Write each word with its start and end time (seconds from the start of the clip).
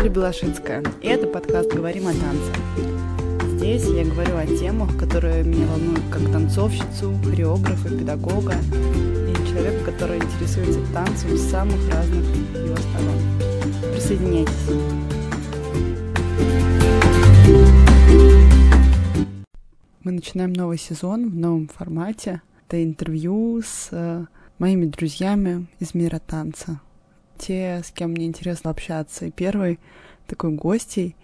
Оля 0.00 0.08
Белошицкая, 0.08 0.82
и 1.02 1.08
это 1.08 1.26
подкаст 1.26 1.74
«Говорим 1.74 2.06
о 2.06 2.12
танце». 2.14 2.50
Здесь 3.58 3.84
я 3.84 4.02
говорю 4.02 4.34
о 4.34 4.46
темах, 4.46 4.96
которые 4.96 5.44
меня 5.44 5.66
волнуют 5.66 6.00
как 6.10 6.22
танцовщицу, 6.32 7.14
хореографа, 7.22 7.90
педагога 7.90 8.54
и 8.54 9.46
человека, 9.46 9.84
который 9.84 10.16
интересуется 10.16 10.80
танцем 10.94 11.36
с 11.36 11.50
самых 11.50 11.76
разных 11.92 12.24
его 12.54 12.76
сторон. 12.76 13.92
Присоединяйтесь. 13.92 14.70
Мы 20.02 20.12
начинаем 20.12 20.54
новый 20.54 20.78
сезон 20.78 21.28
в 21.28 21.36
новом 21.36 21.68
формате. 21.68 22.40
Это 22.66 22.82
интервью 22.82 23.60
с 23.62 23.88
э, 23.90 24.24
моими 24.58 24.86
друзьями 24.86 25.66
из 25.78 25.92
мира 25.92 26.22
танца 26.26 26.80
те, 27.40 27.82
с 27.84 27.90
кем 27.90 28.10
мне 28.10 28.26
интересно 28.26 28.70
общаться. 28.70 29.26
И 29.26 29.30
первой 29.30 29.78
такой 30.26 30.52
гостей 30.52 31.16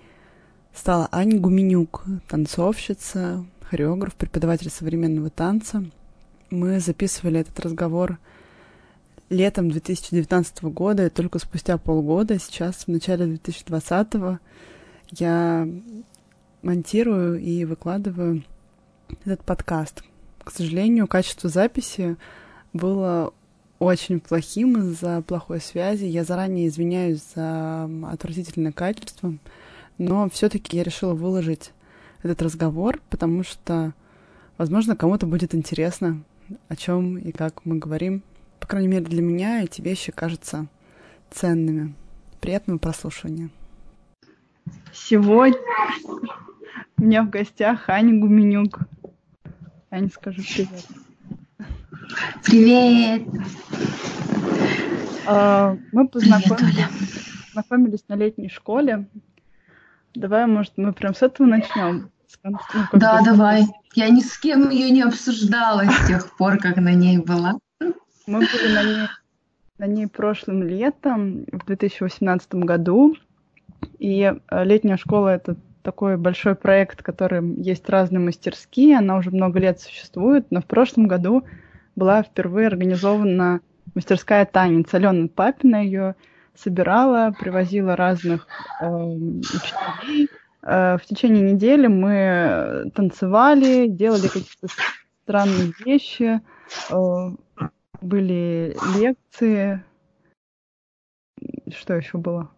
стала 0.75 1.09
Аня 1.13 1.39
Гуменюк, 1.39 2.05
танцовщица, 2.29 3.45
хореограф, 3.63 4.15
преподаватель 4.15 4.71
современного 4.71 5.31
танца. 5.31 5.85
Мы 6.51 6.81
записывали 6.81 7.41
этот 7.41 7.59
разговор 7.61 8.19
летом 9.29 9.71
2019 9.71 10.63
года, 10.65 11.07
и 11.07 11.11
только 11.11 11.39
спустя 11.39 11.79
полгода, 11.79 12.39
сейчас, 12.39 12.85
в 12.87 12.89
начале 12.89 13.27
2020, 13.27 14.39
я 15.13 15.69
монтирую 16.63 17.41
и 17.41 17.65
выкладываю 17.65 18.45
этот 19.25 19.45
подкаст. 19.45 20.03
К 20.43 20.51
сожалению, 20.51 21.09
качество 21.09 21.51
записи 21.51 22.17
было 22.73 23.33
очень 23.79 24.21
плохим 24.21 24.79
из-за 24.79 25.23
плохой 25.23 25.61
связи. 25.61 26.05
Я 26.05 26.25
заранее 26.25 26.69
извиняюсь 26.69 27.23
за 27.35 27.85
отвратительное 28.11 28.73
качество, 28.73 29.35
но 29.99 30.29
все-таки 30.31 30.77
я 30.77 30.83
решила 30.83 31.15
выложить 31.15 31.73
этот 32.23 32.43
разговор, 32.43 33.01
потому 33.11 33.43
что, 33.43 33.93
возможно, 34.59 34.97
кому-то 34.97 35.27
будет 35.27 35.55
интересно, 35.55 36.23
о 36.69 36.77
чем 36.77 37.19
и 37.19 37.33
как 37.33 37.65
мы 37.65 37.77
говорим. 37.79 38.23
По 38.61 38.67
крайней 38.67 38.89
мере, 38.89 39.05
для 39.05 39.23
меня 39.23 39.63
эти 39.63 39.81
вещи 39.81 40.13
кажутся 40.13 40.67
ценными. 41.31 41.95
Приятного 42.41 42.79
прослушивания. 42.79 43.51
Сегодня 44.93 45.59
у 46.97 47.03
меня 47.03 47.23
в 47.23 47.31
гостях 47.31 47.89
Аня 47.89 48.19
Гуменюк. 48.19 48.81
Аня, 49.91 50.09
скажи 50.09 50.43
привет. 50.43 51.06
Привет! 52.45 53.23
А, 55.27 55.77
мы 55.93 56.09
познакомились, 56.09 56.87
познакомились 57.47 58.05
на 58.09 58.15
летней 58.15 58.49
школе. 58.49 59.09
Давай, 60.15 60.47
может, 60.47 60.73
мы 60.77 60.93
прям 60.93 61.15
с 61.15 61.23
этого 61.23 61.47
начнем? 61.47 62.11
Ну, 62.45 62.59
да, 62.93 63.23
давай. 63.25 63.65
Я 63.95 64.09
ни 64.11 64.21
с 64.21 64.39
кем 64.39 64.71
ее 64.71 64.91
не 64.91 65.03
обсуждала 65.03 65.85
с 65.85 66.07
тех 66.07 66.37
пор, 66.37 66.59
как 66.59 66.77
на 66.77 66.93
ней 66.93 67.19
была. 67.19 67.55
Мы 67.81 68.41
были 68.41 68.75
на 68.75 68.85
ней, 68.85 69.09
на 69.79 69.87
ней 69.87 70.07
прошлым 70.07 70.63
летом, 70.63 71.45
в 71.51 71.67
2018 71.67 72.55
году. 72.55 73.17
И 73.99 74.23
э, 74.23 74.65
летняя 74.65 74.97
школа— 74.97 75.29
это 75.35 75.57
такой 75.83 76.17
большой 76.17 76.55
проект, 76.55 77.01
в 77.01 77.05
котором 77.05 77.61
есть 77.61 77.89
разные 77.89 78.21
мастерские. 78.21 78.99
Она 78.99 79.17
уже 79.17 79.31
много 79.31 79.59
лет 79.59 79.81
существует, 79.81 80.47
но 80.51 80.61
в 80.61 80.67
прошлом 80.67 81.07
году 81.07 81.45
была 81.97 82.23
впервые 82.23 82.69
организована 82.69 83.61
мастерская 83.95 84.45
танец. 84.45 84.93
Алена 84.95 85.29
Папина 85.29 85.77
ее 85.77 86.15
собирала, 86.55 87.35
привозила 87.39 87.97
разных 87.97 88.47
э, 88.81 88.87
учителей. 88.87 90.29
Э, 90.63 90.99
в 90.99 91.05
течение 91.07 91.53
недели 91.53 91.87
мы 91.87 92.91
танцевали, 92.95 93.89
делали 93.89 94.29
какие-то 94.29 94.69
странные 95.25 95.73
вещи, 95.85 96.41
э, 96.91 97.31
были 98.01 98.77
лекции. 98.99 99.83
Что 101.75 101.95
еще 101.95 102.19
было? 102.19 102.51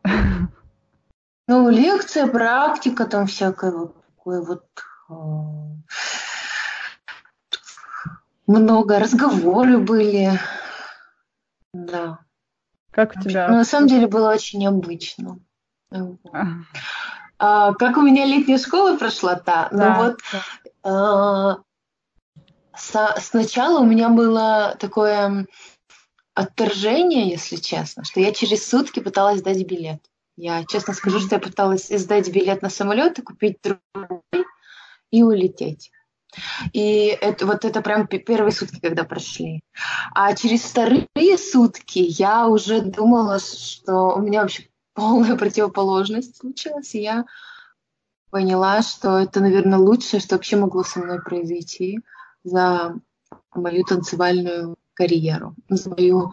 Ну, 1.46 1.70
лекция, 1.70 2.26
практика, 2.26 3.06
там 3.06 3.26
всякое 3.26 3.72
вот 3.72 3.96
такое 4.28 4.42
вот 4.42 4.64
э, 5.08 5.14
много 8.48 8.98
разговоры 8.98 9.78
были. 9.78 10.32
Да. 11.72 12.18
Как 12.90 13.14
у 13.14 13.20
тебя? 13.20 13.48
Ну, 13.48 13.56
на 13.56 13.64
самом 13.64 13.88
деле 13.88 14.08
было 14.08 14.32
очень 14.32 14.58
необычно. 14.58 15.38
А. 17.38 17.72
Как 17.74 17.96
у 17.96 18.02
меня 18.02 18.24
летняя 18.24 18.58
школа 18.58 18.96
прошла, 18.96 19.36
та. 19.36 19.68
Да, 19.70 19.96
ну 19.96 20.02
вот 20.02 20.18
да. 20.32 20.42
а, 20.82 21.58
со, 22.76 23.14
сначала 23.20 23.78
у 23.78 23.86
меня 23.86 24.08
было 24.08 24.76
такое 24.80 25.46
отторжение, 26.34 27.28
если 27.28 27.56
честно, 27.56 28.02
что 28.02 28.18
я 28.18 28.32
через 28.32 28.68
сутки 28.68 28.98
пыталась 28.98 29.38
сдать 29.38 29.64
билет. 29.66 30.00
Я 30.36 30.64
честно 30.64 30.94
скажу, 30.94 31.20
что 31.20 31.36
я 31.36 31.40
пыталась 31.40 31.88
сдать 31.88 32.32
билет 32.32 32.62
на 32.62 32.70
самолет 32.70 33.18
и 33.18 33.22
купить 33.22 33.58
другой 33.62 34.46
и 35.12 35.22
улететь. 35.22 35.92
И 36.72 37.06
это, 37.20 37.46
вот 37.46 37.64
это 37.64 37.80
прям 37.80 38.06
первые 38.06 38.52
сутки, 38.52 38.80
когда 38.80 39.04
прошли. 39.04 39.60
А 40.14 40.34
через 40.34 40.62
вторые 40.62 41.38
сутки 41.38 41.98
я 41.98 42.46
уже 42.48 42.82
думала, 42.82 43.38
что 43.38 44.14
у 44.14 44.20
меня 44.20 44.42
вообще 44.42 44.68
полная 44.94 45.36
противоположность 45.36 46.36
случилась, 46.36 46.94
и 46.94 47.02
я 47.02 47.24
поняла, 48.30 48.82
что 48.82 49.18
это, 49.18 49.40
наверное, 49.40 49.78
лучшее, 49.78 50.20
что 50.20 50.34
вообще 50.34 50.56
могло 50.56 50.82
со 50.82 51.00
мной 51.00 51.22
произойти 51.22 52.00
за 52.44 52.94
мою 53.54 53.84
танцевальную 53.84 54.76
карьеру, 54.94 55.54
за 55.68 55.90
мою 55.90 56.32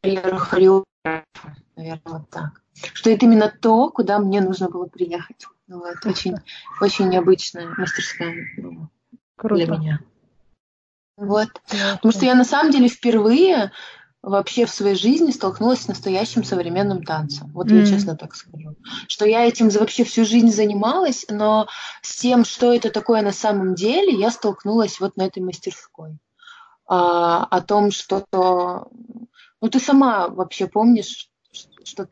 карьеру 0.00 0.38
хореографа, 0.38 1.56
наверное, 1.76 2.00
вот 2.04 2.30
так. 2.30 2.62
Что 2.92 3.10
это 3.10 3.26
именно 3.26 3.52
то, 3.60 3.90
куда 3.90 4.18
мне 4.18 4.40
нужно 4.40 4.68
было 4.68 4.86
приехать. 4.86 5.46
Вот, 5.68 5.96
очень, 6.04 6.36
очень 6.80 7.08
необычная 7.08 7.74
мастерская 7.76 8.34
была. 8.56 8.88
Круто. 9.36 9.66
для 9.66 9.76
меня. 9.76 10.00
Вот. 11.16 11.48
Да, 11.70 11.94
Потому 11.96 12.12
что 12.12 12.24
я 12.24 12.34
на 12.34 12.44
самом 12.44 12.72
деле 12.72 12.88
впервые 12.88 13.72
вообще 14.22 14.64
в 14.64 14.70
своей 14.70 14.96
жизни 14.96 15.30
столкнулась 15.30 15.82
с 15.82 15.88
настоящим 15.88 16.44
современным 16.44 17.04
танцем. 17.04 17.52
Вот 17.52 17.66
mm. 17.66 17.80
я 17.80 17.86
честно 17.86 18.16
так 18.16 18.34
скажу. 18.34 18.74
Что 19.06 19.26
я 19.26 19.46
этим 19.46 19.68
вообще 19.68 20.04
всю 20.04 20.24
жизнь 20.24 20.50
занималась, 20.50 21.26
но 21.28 21.68
с 22.00 22.16
тем, 22.16 22.44
что 22.44 22.72
это 22.72 22.90
такое 22.90 23.22
на 23.22 23.32
самом 23.32 23.74
деле, 23.74 24.18
я 24.18 24.30
столкнулась 24.30 24.98
вот 24.98 25.16
на 25.16 25.22
этой 25.26 25.42
мастерской. 25.42 26.18
А, 26.86 27.44
о 27.44 27.60
том, 27.60 27.90
что... 27.90 28.88
Ну, 29.60 29.68
ты 29.70 29.78
сама 29.78 30.28
вообще 30.28 30.66
помнишь, 30.66 31.28
что 31.84 32.08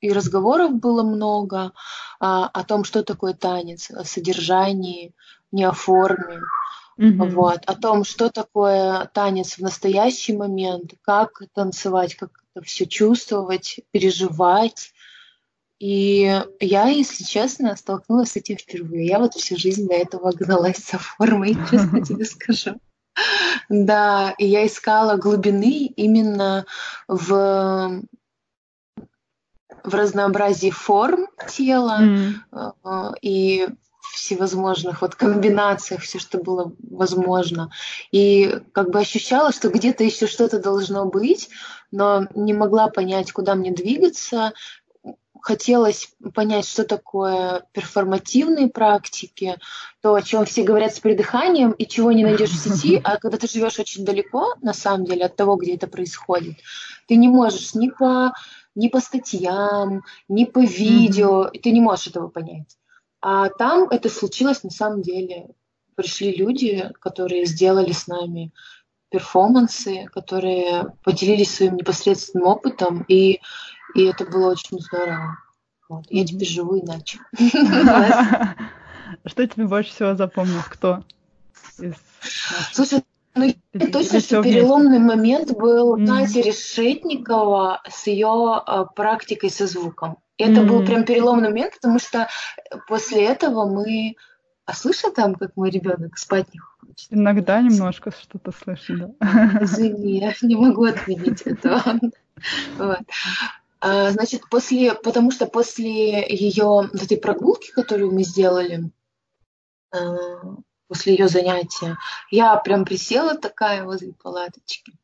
и 0.00 0.12
разговоров 0.12 0.74
было 0.74 1.02
много 1.02 1.72
а, 2.20 2.46
о 2.46 2.64
том, 2.64 2.84
что 2.84 3.02
такое 3.02 3.32
танец, 3.32 3.90
о 3.90 4.04
содержании, 4.04 5.14
не 5.50 5.64
о 5.64 5.72
форме. 5.72 6.40
Mm-hmm. 6.98 7.30
Вот, 7.30 7.62
о 7.66 7.74
том, 7.74 8.04
что 8.04 8.30
такое 8.30 9.10
танец 9.12 9.58
в 9.58 9.60
настоящий 9.60 10.36
момент, 10.36 10.94
как 11.02 11.42
танцевать, 11.52 12.14
как 12.14 12.30
это 12.54 12.64
все 12.64 12.86
чувствовать, 12.86 13.80
переживать. 13.90 14.92
И 15.80 16.40
я, 16.60 16.86
если 16.86 17.24
честно, 17.24 17.74
столкнулась 17.76 18.32
с 18.32 18.36
этим 18.36 18.56
впервые. 18.56 19.06
Я 19.06 19.18
вот 19.18 19.34
всю 19.34 19.56
жизнь 19.56 19.88
до 19.88 19.94
этого 19.94 20.32
гналась 20.32 20.88
за 20.90 20.98
формой, 20.98 21.56
честно 21.70 22.04
тебе 22.04 22.24
скажу. 22.24 22.80
Да, 23.68 24.34
и 24.38 24.46
я 24.46 24.66
искала 24.66 25.16
глубины 25.16 25.86
именно 25.86 26.66
в 27.08 28.02
в 29.84 29.94
разнообразии 29.94 30.70
форм 30.70 31.26
тела 31.46 31.98
mm. 32.00 33.14
и 33.20 33.68
всевозможных 34.14 35.02
вот 35.02 35.14
комбинациях, 35.14 36.02
все, 36.02 36.18
что 36.18 36.38
было 36.38 36.72
возможно. 36.78 37.70
И 38.12 38.60
как 38.72 38.90
бы 38.90 39.00
ощущала, 39.00 39.52
что 39.52 39.68
где-то 39.68 40.04
еще 40.04 40.26
что-то 40.26 40.58
должно 40.58 41.06
быть, 41.06 41.50
но 41.90 42.26
не 42.34 42.52
могла 42.52 42.88
понять, 42.88 43.32
куда 43.32 43.54
мне 43.54 43.72
двигаться. 43.72 44.52
Хотелось 45.40 46.14
понять, 46.32 46.66
что 46.66 46.84
такое 46.84 47.66
перформативные 47.72 48.68
практики, 48.68 49.58
то, 50.00 50.14
о 50.14 50.22
чем 50.22 50.46
все 50.46 50.62
говорят 50.62 50.94
с 50.94 51.00
придыханием, 51.00 51.72
и 51.72 51.86
чего 51.86 52.12
не 52.12 52.24
найдешь 52.24 52.50
в 52.50 52.58
сети, 52.58 52.98
а 53.04 53.18
когда 53.18 53.36
ты 53.36 53.46
живешь 53.46 53.78
очень 53.78 54.06
далеко, 54.06 54.54
на 54.62 54.72
самом 54.72 55.04
деле, 55.04 55.26
от 55.26 55.36
того, 55.36 55.56
где 55.56 55.74
это 55.74 55.86
происходит, 55.86 56.56
ты 57.08 57.16
не 57.16 57.28
можешь 57.28 57.74
ни 57.74 57.90
по, 57.90 58.32
ни 58.74 58.88
по 58.88 59.00
статьям, 59.00 60.02
ни 60.28 60.44
по 60.44 60.60
видео, 60.60 61.44
mm-hmm. 61.44 61.60
ты 61.60 61.70
не 61.72 61.80
можешь 61.80 62.06
этого 62.06 62.28
понять. 62.28 62.78
А 63.26 63.48
там 63.48 63.88
это 63.88 64.10
случилось 64.10 64.62
на 64.64 64.70
самом 64.70 65.00
деле. 65.00 65.46
Пришли 65.94 66.36
люди, 66.36 66.90
которые 67.00 67.46
сделали 67.46 67.92
с 67.92 68.06
нами 68.06 68.52
перформансы, 69.08 70.04
которые 70.12 70.92
поделились 71.02 71.54
своим 71.54 71.76
непосредственным 71.76 72.48
опытом, 72.48 73.02
и, 73.08 73.40
и 73.94 74.04
это 74.04 74.26
было 74.26 74.50
очень 74.50 74.78
здорово. 74.78 75.38
Вот. 75.88 76.04
Я 76.10 76.26
теперь 76.26 76.46
живу 76.46 76.78
иначе. 76.78 77.18
Что 79.24 79.46
тебе 79.46 79.68
больше 79.68 79.90
всего 79.92 80.14
запомнилось? 80.16 80.66
Кто? 80.66 81.02
Слушай, 82.72 83.04
ну, 83.34 83.54
я 83.72 83.86
точно, 83.90 84.20
что 84.20 84.42
переломный 84.42 84.98
момент 84.98 85.56
был 85.56 85.96
Катя 85.96 86.42
Решетникова 86.42 87.80
с 87.88 88.06
ее 88.06 88.28
а, 88.66 88.84
практикой 88.84 89.48
со 89.48 89.66
звуком. 89.66 90.18
Это 90.36 90.62
был 90.62 90.84
прям 90.84 91.04
переломный 91.04 91.48
момент, 91.48 91.74
потому 91.74 91.98
что 91.98 92.28
после 92.88 93.24
этого 93.24 93.66
мы... 93.66 94.16
А 94.66 94.72
слышно 94.72 95.10
там, 95.10 95.34
как 95.34 95.56
мой 95.56 95.70
ребенок 95.70 96.16
спать 96.16 96.46
не 96.54 96.58
хочет? 96.58 97.08
Иногда 97.10 97.60
немножко 97.60 98.10
что-то 98.10 98.50
слышно, 98.50 99.14
да. 99.20 99.58
Извини, 99.60 100.18
я 100.20 100.34
не 100.40 100.56
могу 100.56 100.84
отменить 100.84 101.42
этого. 101.42 102.00
Вот. 102.78 103.00
А, 103.80 104.10
значит, 104.10 104.48
после, 104.48 104.94
потому 104.94 105.30
что 105.30 105.46
после 105.46 106.26
ее 106.26 106.90
этой 106.94 107.18
прогулки, 107.18 107.70
которую 107.70 108.12
мы 108.12 108.24
сделали, 108.24 108.90
а, 109.92 109.98
после 110.88 111.12
ее 111.12 111.28
занятия, 111.28 111.98
я 112.30 112.56
прям 112.56 112.86
присела 112.86 113.36
такая 113.36 113.84
возле 113.84 114.14
палаточки 114.14 114.94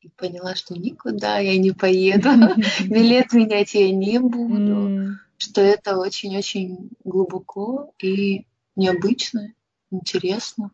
и 0.00 0.08
поняла, 0.08 0.54
что 0.54 0.74
никуда 0.74 1.38
я 1.38 1.58
не 1.58 1.72
поеду, 1.72 2.30
билет 2.84 3.32
менять 3.32 3.74
я 3.74 3.90
не 3.92 4.18
буду, 4.18 5.16
что 5.36 5.60
это 5.60 5.98
очень-очень 5.98 6.90
глубоко 7.04 7.92
и 7.98 8.46
необычно, 8.76 9.52
интересно. 9.90 10.70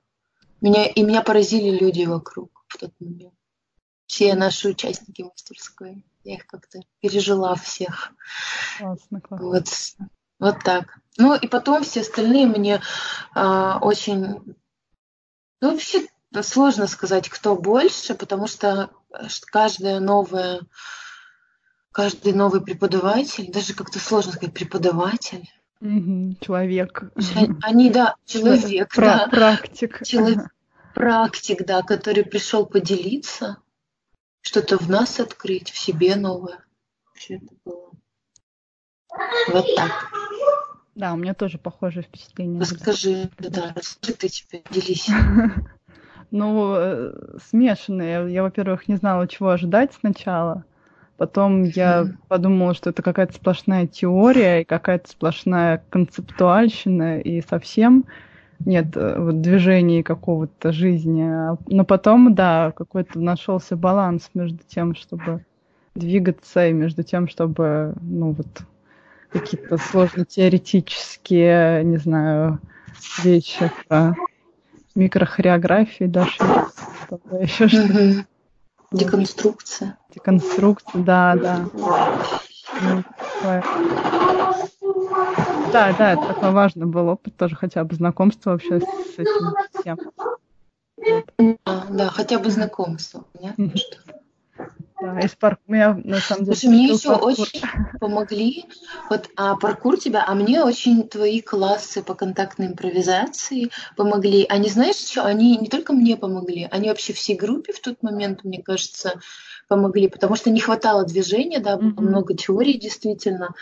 Меня, 0.60 0.86
и 0.86 1.02
меня 1.02 1.22
поразили 1.22 1.76
люди 1.76 2.04
вокруг 2.04 2.64
в 2.68 2.78
тот 2.78 2.92
момент. 2.98 3.34
Все 4.06 4.34
наши 4.34 4.68
участники 4.68 5.22
мастерской. 5.22 6.04
Я 6.24 6.36
их 6.36 6.46
как-то 6.46 6.80
пережила 7.00 7.54
всех. 7.56 8.12
Классно, 8.78 9.20
классно. 9.20 9.46
Вот, 9.46 9.68
вот 10.38 10.64
так. 10.64 10.98
Ну 11.18 11.34
и 11.34 11.46
потом 11.46 11.82
все 11.82 12.00
остальные 12.00 12.46
мне 12.46 12.80
э, 13.34 13.72
очень... 13.80 14.56
Ну 15.60 15.72
вообще 15.72 16.06
сложно 16.42 16.86
сказать, 16.86 17.28
кто 17.28 17.56
больше, 17.56 18.14
потому 18.14 18.46
что 18.46 18.90
э, 19.12 19.26
каждая 19.50 20.00
новая 20.00 20.60
каждый 21.96 22.34
новый 22.34 22.60
преподаватель, 22.60 23.50
даже 23.50 23.72
как-то 23.72 23.98
сложно 23.98 24.32
сказать 24.32 24.52
преподаватель. 24.52 25.48
Угу, 25.80 26.36
человек. 26.42 27.04
Они, 27.62 27.90
да, 27.90 28.16
человек, 28.26 28.94
Про, 28.94 29.06
да. 29.06 29.28
Практик. 29.28 30.02
Человек, 30.04 30.50
практик, 30.94 31.64
да, 31.64 31.82
который 31.82 32.24
пришел 32.24 32.66
поделиться 32.66 33.56
что-то 34.42 34.76
в 34.76 34.90
нас 34.90 35.20
открыть, 35.20 35.70
в 35.70 35.78
себе 35.78 36.16
новое. 36.16 36.64
Все 37.14 37.36
это 37.36 37.54
было. 37.64 37.90
Вот 39.48 39.66
так. 39.74 40.10
Да, 40.94 41.14
у 41.14 41.16
меня 41.16 41.32
тоже 41.32 41.56
похожее 41.56 42.02
впечатление. 42.02 42.60
Расскажи, 42.60 43.30
да, 43.38 43.72
расскажи 43.74 44.12
ты 44.14 44.28
теперь, 44.28 44.62
делись. 44.70 45.08
Ну, 46.30 46.74
э, 46.76 47.12
смешанные. 47.48 48.32
Я, 48.32 48.42
во-первых, 48.42 48.88
не 48.88 48.96
знала, 48.96 49.28
чего 49.28 49.50
ожидать 49.50 49.92
сначала. 49.98 50.64
Потом 51.16 51.62
я 51.64 52.06
подумала, 52.28 52.74
что 52.74 52.90
это 52.90 53.02
какая-то 53.02 53.32
сплошная 53.32 53.86
теория 53.86 54.60
и 54.60 54.64
какая-то 54.64 55.08
сплошная 55.08 55.82
концептуальщина, 55.88 57.20
и 57.20 57.40
совсем 57.40 58.04
нет 58.60 58.96
э, 58.96 59.18
вот, 59.18 59.40
движения 59.40 60.02
какого-то 60.02 60.72
жизни. 60.72 61.56
Но 61.72 61.84
потом, 61.84 62.34
да, 62.34 62.72
какой-то 62.76 63.18
нашелся 63.18 63.76
баланс 63.76 64.30
между 64.34 64.58
тем, 64.66 64.94
чтобы 64.94 65.44
двигаться, 65.94 66.68
и 66.68 66.72
между 66.72 67.02
тем, 67.02 67.28
чтобы, 67.28 67.94
ну 68.02 68.32
вот, 68.32 68.62
какие-то 69.30 69.78
сложно 69.78 70.24
теоретические, 70.24 71.82
не 71.84 71.96
знаю, 71.96 72.60
вещи 73.22 73.70
про 73.88 74.14
микрохореографии 74.96 76.04
даже 76.04 76.32
еще 77.40 77.68
что-то. 77.68 78.26
Деконструкция. 78.92 79.98
Деконструкция, 80.14 81.02
да, 81.02 81.36
да. 81.36 81.68
Ну, 82.82 83.04
да, 85.72 85.94
да, 85.98 86.12
это 86.12 86.26
такой 86.26 86.50
важный 86.50 86.86
был 86.86 87.08
опыт, 87.08 87.36
тоже 87.36 87.56
хотя 87.56 87.84
бы 87.84 87.94
знакомство 87.94 88.50
вообще 88.52 88.80
с 88.80 89.18
этим 89.18 89.54
всем. 89.78 89.98
Вот. 90.96 91.24
Да, 91.90 92.08
хотя 92.08 92.38
бы 92.38 92.50
знакомство, 92.50 93.24
понятно, 93.32 93.70
что 93.76 93.96
да, 95.14 95.20
из 95.20 95.34
парк... 95.34 95.60
Меня, 95.66 95.98
на 96.04 96.18
самом 96.18 96.44
деле, 96.44 96.56
Слушай, 96.56 96.72
мне 96.72 96.86
еще 96.86 97.08
паркур. 97.08 97.30
очень 97.30 97.62
помогли, 98.00 98.64
вот 99.10 99.28
а, 99.36 99.56
паркур 99.56 99.98
тебя, 99.98 100.24
а 100.26 100.34
мне 100.34 100.62
очень 100.62 101.08
твои 101.08 101.40
классы 101.40 102.02
по 102.02 102.14
контактной 102.14 102.68
импровизации 102.68 103.70
помогли. 103.96 104.46
Они, 104.48 104.68
знаешь, 104.68 104.96
что 104.96 105.24
они 105.24 105.56
не 105.56 105.68
только 105.68 105.92
мне 105.92 106.16
помогли, 106.16 106.68
они 106.70 106.88
вообще 106.88 107.12
всей 107.12 107.36
группе 107.36 107.72
в 107.72 107.80
тот 107.80 108.02
момент, 108.02 108.44
мне 108.44 108.62
кажется, 108.62 109.20
помогли, 109.68 110.08
потому 110.08 110.36
что 110.36 110.50
не 110.50 110.60
хватало 110.60 111.04
движения, 111.04 111.58
да, 111.60 111.76
было 111.76 111.90
mm-hmm. 111.90 112.00
много 112.00 112.34
теорий 112.34 112.78
действительно. 112.78 113.54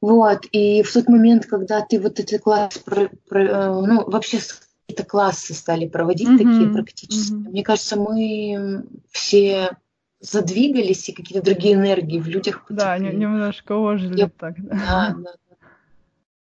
Вот, 0.00 0.44
и 0.52 0.82
в 0.82 0.92
тот 0.92 1.08
момент, 1.08 1.46
когда 1.46 1.80
ты 1.80 1.98
вот 1.98 2.20
эти 2.20 2.36
классы, 2.36 2.80
про, 2.84 3.08
про, 3.28 3.42
э, 3.42 3.86
ну, 3.86 4.04
вообще 4.08 4.38
какие-то 4.86 5.04
классы 5.04 5.54
стали 5.54 5.88
проводить 5.88 6.28
mm-hmm. 6.28 6.38
такие 6.38 6.68
практически, 6.68 7.32
mm-hmm. 7.32 7.50
мне 7.50 7.62
кажется, 7.62 7.96
мы 7.96 8.84
все 9.10 9.78
задвигались, 10.24 11.08
и 11.08 11.12
какие-то 11.12 11.44
другие 11.44 11.74
энергии 11.74 12.18
в 12.18 12.26
людях 12.26 12.62
потекли. 12.62 12.76
Да, 12.76 12.98
немножко 12.98 13.76
ожили 13.76 14.20
Я... 14.20 14.28
так. 14.28 14.54
Да, 14.58 15.16
да, 15.16 15.32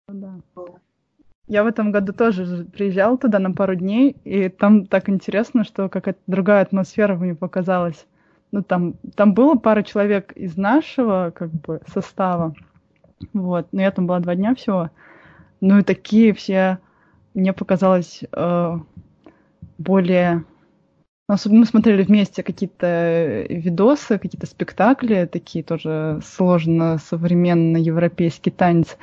да. 0.08 0.40
да. 0.56 0.64
Я 1.48 1.64
в 1.64 1.68
этом 1.68 1.92
году 1.92 2.12
тоже 2.12 2.66
приезжал 2.66 3.18
туда 3.18 3.38
на 3.38 3.52
пару 3.52 3.76
дней, 3.76 4.16
и 4.24 4.50
там 4.50 4.88
так 4.88 5.10
интересно, 5.10 5.64
что 5.64 5.90
какая-то 5.90 6.20
другая 6.26 6.64
атмосфера 6.64 7.16
мне 7.16 7.36
показалась. 7.36 8.08
Ну, 8.52 8.64
там, 8.64 8.96
там 9.16 9.34
было 9.34 9.56
пара 9.56 9.84
человек 9.84 10.32
из 10.32 10.58
нашего, 10.58 11.32
как 11.36 11.52
бы, 11.52 11.82
состава, 11.88 12.56
вот, 13.34 13.68
но 13.72 13.82
я 13.82 13.92
там 13.92 14.08
была 14.08 14.20
два 14.20 14.36
дня 14.36 14.56
всего. 14.56 14.90
Ну, 15.62 15.80
и 15.80 15.84
такие 15.84 16.34
все, 16.34 16.80
мне 17.34 17.54
показалось, 17.54 18.24
э, 18.32 18.80
более 19.78 20.46
мы 21.28 21.66
смотрели 21.66 22.04
вместе 22.04 22.44
какие-то 22.44 22.86
э, 22.86 23.48
видосы, 23.50 24.20
какие-то 24.20 24.46
спектакли, 24.46 25.28
такие 25.32 25.64
тоже 25.64 26.22
сложно 26.24 27.00
современно 27.00 27.78
европейский 27.78 28.52
танец. 28.52 28.96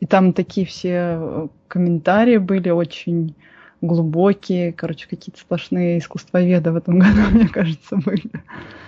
И 0.00 0.06
там 0.06 0.34
такие 0.34 0.66
все 0.66 1.16
э, 1.18 1.48
комментарии 1.68 2.36
были 2.36 2.68
очень 2.68 3.34
глубокие, 3.80 4.72
короче, 4.74 5.08
какие-то 5.08 5.40
сплошные 5.40 5.98
искусствоведы 5.98 6.72
в 6.72 6.76
этом 6.76 6.98
году, 7.00 7.20
мне 7.30 7.48
кажется, 7.48 7.96
были. 7.96 8.30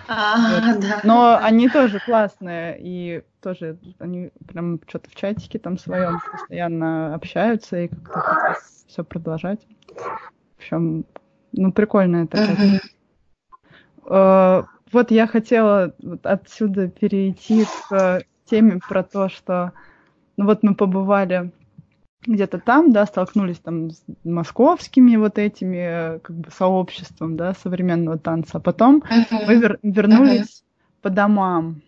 А, 0.06 0.72
вот. 0.72 0.80
да. 0.80 1.00
Но 1.04 1.38
они 1.40 1.70
тоже 1.70 2.00
классные, 2.04 2.76
и 2.78 3.22
тоже 3.40 3.78
они 3.98 4.30
прям 4.46 4.78
что-то 4.86 5.08
в 5.08 5.14
чатике 5.14 5.58
там 5.58 5.78
своем 5.78 6.20
постоянно 6.30 7.14
общаются 7.14 7.78
и 7.78 7.88
как-то 7.88 8.58
все 8.86 9.04
продолжать. 9.04 9.60
В 9.96 10.58
общем, 10.58 11.06
ну, 11.56 11.72
прикольно 11.72 12.24
это. 12.24 12.38
Uh-huh. 12.38 12.80
Uh, 14.06 14.64
вот 14.92 15.10
я 15.10 15.26
хотела 15.26 15.94
отсюда 16.22 16.88
перейти 16.88 17.64
к 17.88 18.22
теме 18.44 18.80
про 18.86 19.02
то, 19.02 19.28
что 19.28 19.72
ну 20.36 20.44
вот 20.44 20.62
мы 20.62 20.74
побывали 20.74 21.52
где-то 22.26 22.58
там, 22.58 22.92
да, 22.92 23.06
столкнулись 23.06 23.58
там 23.58 23.90
с 23.90 24.02
московскими 24.24 25.16
вот 25.16 25.38
этими 25.38 26.18
как 26.18 26.36
бы 26.36 26.50
сообществом, 26.50 27.36
да, 27.36 27.54
современного 27.54 28.18
танца, 28.18 28.58
а 28.58 28.60
потом 28.60 29.02
uh-huh. 29.08 29.46
мы 29.46 29.54
вер- 29.56 29.78
вернулись 29.82 30.62
uh-huh. 30.62 31.02
по 31.02 31.10
домам. 31.10 31.82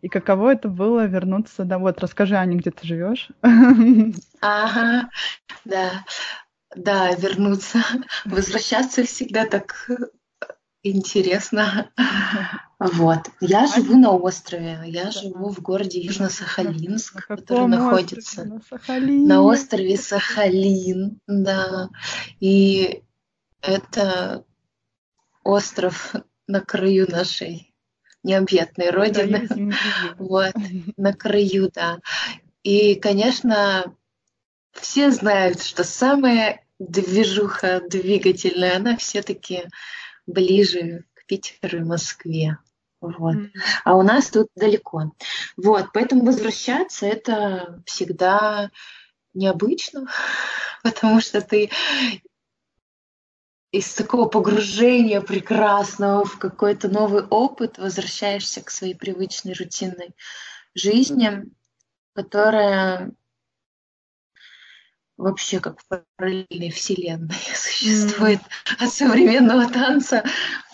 И 0.00 0.08
каково 0.08 0.52
это 0.52 0.68
было 0.68 1.06
вернуться, 1.06 1.64
да, 1.64 1.78
вот 1.78 2.00
расскажи, 2.00 2.36
Аня, 2.36 2.56
где 2.56 2.70
ты 2.70 2.86
живешь? 2.86 3.30
Ага, 4.40 5.08
да 5.64 5.90
да, 6.74 7.14
вернуться, 7.14 7.82
возвращаться 8.24 9.04
всегда 9.04 9.46
так 9.46 9.88
интересно. 10.82 11.90
Вот. 12.80 13.18
Я 13.40 13.66
живу 13.66 13.96
на 13.96 14.12
острове. 14.12 14.78
Я 14.86 15.10
живу 15.10 15.48
в 15.48 15.60
городе 15.60 16.00
Южно-Сахалинск, 16.00 17.26
который 17.26 17.66
находится 17.66 18.44
на, 18.44 18.60
на 19.00 19.42
острове 19.42 19.96
Сахалин. 19.96 21.18
Да. 21.26 21.88
И 22.38 23.02
это 23.60 24.44
остров 25.42 26.14
на 26.46 26.60
краю 26.60 27.10
нашей 27.10 27.74
необъятной 28.22 28.90
родины. 28.90 29.48
Вот, 30.18 30.54
на 30.96 31.12
краю, 31.12 31.70
да. 31.74 31.98
И, 32.62 32.94
конечно, 32.94 33.92
все 34.72 35.10
знают, 35.10 35.62
что 35.62 35.84
самая 35.84 36.64
движуха 36.78 37.82
двигательная, 37.88 38.76
она 38.76 38.96
все-таки 38.96 39.64
ближе 40.26 41.04
к 41.14 41.26
Питеру 41.26 41.78
и 41.78 41.84
Москве. 41.84 42.58
Вот. 43.00 43.36
А 43.84 43.96
у 43.96 44.02
нас 44.02 44.30
тут 44.30 44.48
далеко. 44.56 45.12
Вот, 45.56 45.86
поэтому 45.92 46.24
возвращаться 46.24 47.06
это 47.06 47.82
всегда 47.86 48.70
необычно, 49.34 50.06
потому 50.82 51.20
что 51.20 51.40
ты 51.40 51.70
из 53.70 53.92
такого 53.94 54.28
погружения 54.28 55.20
прекрасного 55.20 56.24
в 56.24 56.38
какой-то 56.38 56.88
новый 56.88 57.22
опыт 57.24 57.78
возвращаешься 57.78 58.62
к 58.62 58.70
своей 58.70 58.94
привычной 58.94 59.52
рутинной 59.52 60.14
жизни, 60.74 61.44
которая 62.14 63.12
вообще 65.18 65.58
как 65.58 65.80
в 65.80 65.86
параллельной 66.16 66.70
вселенной 66.70 67.34
существует 67.54 68.40
mm. 68.40 68.84
от 68.84 68.90
современного 68.90 69.68
танца, 69.68 70.24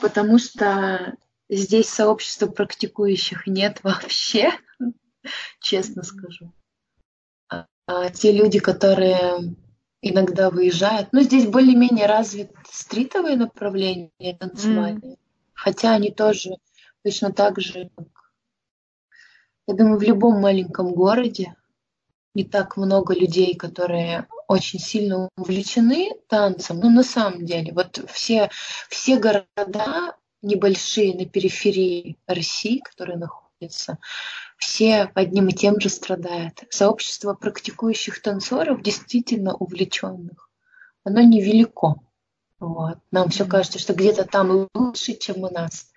потому 0.00 0.38
что 0.38 1.16
здесь 1.48 1.88
сообщества 1.88 2.46
практикующих 2.46 3.46
нет 3.46 3.80
вообще, 3.82 4.52
честно 5.60 6.02
скажу. 6.02 6.52
А, 7.48 7.66
а 7.86 8.10
те 8.10 8.32
люди, 8.32 8.60
которые 8.60 9.56
иногда 10.02 10.50
выезжают, 10.50 11.08
ну 11.12 11.22
здесь 11.22 11.46
более-менее 11.46 12.06
развит 12.06 12.52
стритовые 12.70 13.36
направления 13.36 14.36
танцевальные, 14.38 15.14
mm. 15.14 15.18
хотя 15.54 15.94
они 15.94 16.10
тоже 16.10 16.50
точно 17.02 17.32
так 17.32 17.60
же, 17.60 17.90
как, 17.96 18.08
я 19.66 19.74
думаю, 19.74 19.98
в 19.98 20.02
любом 20.02 20.42
маленьком 20.42 20.92
городе 20.92 21.54
не 22.34 22.44
так 22.44 22.76
много 22.76 23.14
людей, 23.14 23.54
которые 23.54 24.26
очень 24.48 24.78
сильно 24.78 25.28
увлечены 25.36 26.10
танцем. 26.28 26.80
Ну, 26.80 26.90
на 26.90 27.02
самом 27.02 27.44
деле, 27.44 27.72
вот 27.72 28.00
все, 28.10 28.50
все 28.88 29.18
города 29.18 30.16
небольшие 30.42 31.14
на 31.14 31.26
периферии 31.26 32.16
России, 32.26 32.80
которые 32.80 33.18
находятся, 33.18 33.98
все 34.58 35.10
одним 35.14 35.48
и 35.48 35.52
тем 35.52 35.80
же 35.80 35.88
страдают. 35.88 36.64
Сообщество 36.70 37.34
практикующих 37.34 38.20
танцоров, 38.22 38.82
действительно 38.82 39.54
увлеченных, 39.54 40.50
оно 41.02 41.20
невелико. 41.22 41.96
Вот. 42.60 42.98
Нам 43.10 43.30
все 43.30 43.44
кажется, 43.46 43.78
что 43.78 43.94
где-то 43.94 44.24
там 44.24 44.68
лучше, 44.74 45.14
чем 45.14 45.44
у 45.44 45.50
нас. 45.50 45.90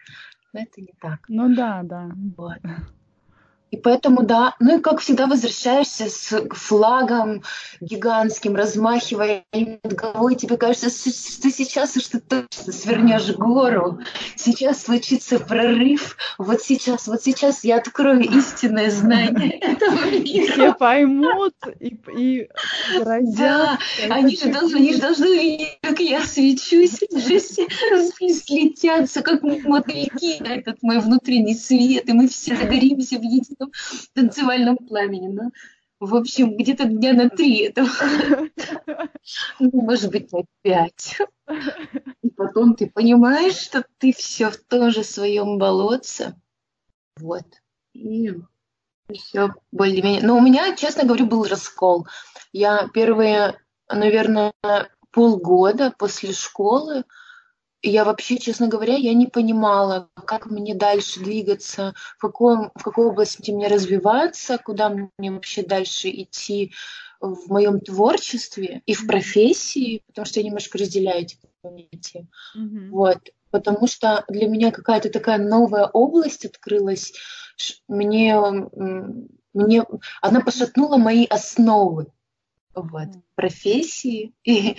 Но 0.53 0.61
это 0.61 0.81
не 0.81 0.93
так. 0.99 1.19
Ну 1.27 1.53
да, 1.55 1.81
да. 1.83 2.09
Вот. 2.35 2.57
И 3.69 3.75
поэтому, 3.75 4.23
да, 4.23 4.55
ну 4.59 4.77
и 4.77 4.81
как 4.81 5.01
всегда 5.01 5.27
возвращаешься 5.27 6.09
с 6.09 6.41
флагом 6.51 7.43
гигантским, 7.81 8.55
размахивая 8.55 9.43
над 9.51 9.93
головой, 9.93 10.35
тебе 10.35 10.55
кажется, 10.55 10.89
что 10.89 11.49
сейчас 11.49 11.91
ты 11.91 12.19
точно 12.19 12.71
свернешь 12.71 13.29
гору, 13.35 13.99
сейчас 14.37 14.83
случится 14.83 15.39
прорыв, 15.39 16.15
вот 16.37 16.61
сейчас, 16.61 17.07
вот 17.07 17.21
сейчас 17.23 17.65
я 17.65 17.77
открою 17.77 18.21
истинное 18.21 18.89
знание 18.89 19.51
этого 19.61 20.11
мира. 20.11 20.51
Все 20.53 20.73
поймут 20.73 21.55
и, 21.79 21.99
и. 22.17 22.49
Да, 23.37 23.77
они 24.09 24.37
же, 24.37 24.49
должны, 24.49 24.77
они 24.77 24.93
же 24.93 25.01
должны 25.01 25.27
увидеть, 25.27 25.77
как 25.81 25.99
я 25.99 26.21
свечусь, 26.23 26.99
же 26.99 27.39
все 27.39 27.67
слетятся, 28.33 29.21
как 29.21 29.43
мотыльки, 29.43 30.41
этот 30.41 30.81
мой 30.81 30.99
внутренний 30.99 31.55
свет, 31.55 32.07
и 32.07 32.13
мы 32.13 32.29
все 32.29 32.55
загоримся 32.55 33.17
в 33.17 33.23
едином 33.23 33.56
этом 33.57 33.71
танцевальном 34.13 34.77
пламени. 34.77 35.27
Ну, 35.27 35.51
в 35.99 36.15
общем, 36.15 36.55
где-то 36.55 36.85
дня 36.85 37.13
на 37.13 37.29
три 37.29 37.59
этого. 37.59 37.89
Ну, 39.59 39.71
может 39.73 40.11
быть, 40.11 40.31
на 40.31 40.43
пять. 40.61 41.17
И 42.21 42.29
потом 42.29 42.75
ты 42.75 42.89
понимаешь, 42.89 43.57
что 43.57 43.83
ты 43.97 44.13
все 44.13 44.49
в 44.49 44.57
том 44.57 44.89
же 44.89 45.03
своем 45.03 45.57
болотце. 45.57 46.35
Вот. 47.17 47.43
И 47.93 48.31
все 49.13 49.53
более-менее. 49.73 50.21
Но 50.23 50.37
у 50.37 50.41
меня, 50.41 50.75
честно 50.77 51.03
говорю, 51.03 51.25
был 51.25 51.43
раскол. 51.43 52.07
Я 52.53 52.87
первые, 52.93 53.59
наверное, 53.89 54.53
полгода 55.11 55.93
после 55.97 56.31
школы 56.31 57.03
я 57.89 58.03
вообще, 58.03 58.37
честно 58.37 58.67
говоря, 58.67 58.95
я 58.95 59.13
не 59.13 59.27
понимала, 59.27 60.09
как 60.25 60.45
мне 60.47 60.75
дальше 60.75 61.19
двигаться, 61.19 61.93
в, 62.17 62.21
каком, 62.21 62.71
в 62.75 62.83
какой 62.83 63.07
области 63.07 63.51
мне 63.51 63.67
развиваться, 63.67 64.57
куда 64.57 64.89
мне 64.89 65.31
вообще 65.31 65.63
дальше 65.63 66.09
идти 66.09 66.73
в 67.19 67.49
моем 67.49 67.79
творчестве 67.79 68.81
и 68.85 68.93
в 68.93 69.07
профессии, 69.07 70.03
потому 70.07 70.25
что 70.25 70.39
я 70.39 70.45
немножко 70.45 70.77
разделяю 70.77 71.21
эти 71.23 71.37
понятия. 71.61 72.27
Mm-hmm. 72.55 72.89
Вот. 72.89 73.19
Потому 73.49 73.87
что 73.87 74.23
для 74.27 74.47
меня 74.47 74.71
какая-то 74.71 75.09
такая 75.09 75.37
новая 75.37 75.85
область 75.85 76.45
открылась. 76.45 77.13
Мне, 77.87 78.35
мне 79.53 79.83
она 80.21 80.41
пошатнула 80.41 80.97
мои 80.97 81.25
основы 81.25 82.07
вот, 82.81 83.07
профессии, 83.35 84.33
и, 84.43 84.77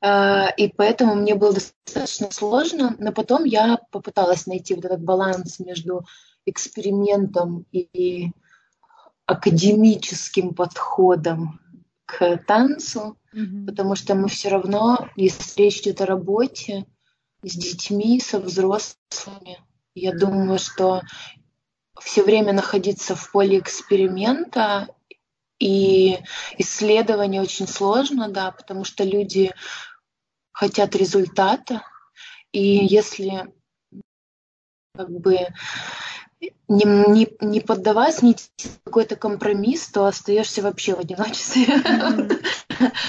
э, 0.00 0.54
и 0.56 0.68
поэтому 0.68 1.14
мне 1.14 1.34
было 1.34 1.52
достаточно 1.52 2.30
сложно, 2.30 2.96
но 2.98 3.12
потом 3.12 3.44
я 3.44 3.78
попыталась 3.90 4.46
найти 4.46 4.74
вот 4.74 4.84
этот 4.84 5.02
баланс 5.02 5.58
между 5.58 6.04
экспериментом 6.46 7.66
и 7.72 8.30
академическим 9.26 10.54
подходом 10.54 11.60
к 12.06 12.38
танцу, 12.46 13.18
mm-hmm. 13.34 13.66
потому 13.66 13.94
что 13.94 14.14
мы 14.14 14.28
все 14.28 14.48
равно, 14.48 15.10
если 15.16 15.62
речь 15.62 15.80
идет 15.80 16.00
о 16.00 16.06
работе 16.06 16.86
с 17.42 17.54
детьми, 17.54 18.20
со 18.20 18.40
взрослыми, 18.40 19.58
я 19.94 20.16
думаю, 20.16 20.58
что 20.58 21.02
все 22.00 22.22
время 22.22 22.52
находиться 22.52 23.14
в 23.14 23.30
поле 23.30 23.58
эксперимента 23.58 24.88
и 25.58 26.18
исследование 26.56 27.42
очень 27.42 27.66
сложно, 27.66 28.28
да, 28.28 28.52
потому 28.52 28.84
что 28.84 29.04
люди 29.04 29.52
хотят 30.52 30.94
результата. 30.94 31.82
И 32.52 32.60
если 32.60 33.52
как 34.94 35.10
бы 35.10 35.46
не, 36.68 36.84
не, 36.84 37.28
не 37.40 37.60
поддаваясь, 37.60 38.22
не 38.22 38.36
какой-то 38.84 39.16
компромисс, 39.16 39.88
то 39.88 40.06
остаешься 40.06 40.62
вообще 40.62 40.94
в 40.94 41.00
одиночестве. 41.00 41.64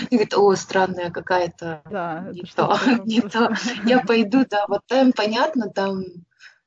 И 0.10 0.15
говорит, 0.15 0.34
о, 0.34 0.56
странная 0.56 1.12
какая-то, 1.12 1.84
не 2.34 2.44
то, 2.56 2.79
не 3.06 3.22
то. 3.22 3.53
Я 3.86 4.00
пойду, 4.00 4.46
да, 4.50 4.65
вот 4.68 4.82
там 4.88 5.12
понятно, 5.13 5.70
там 5.70 6.03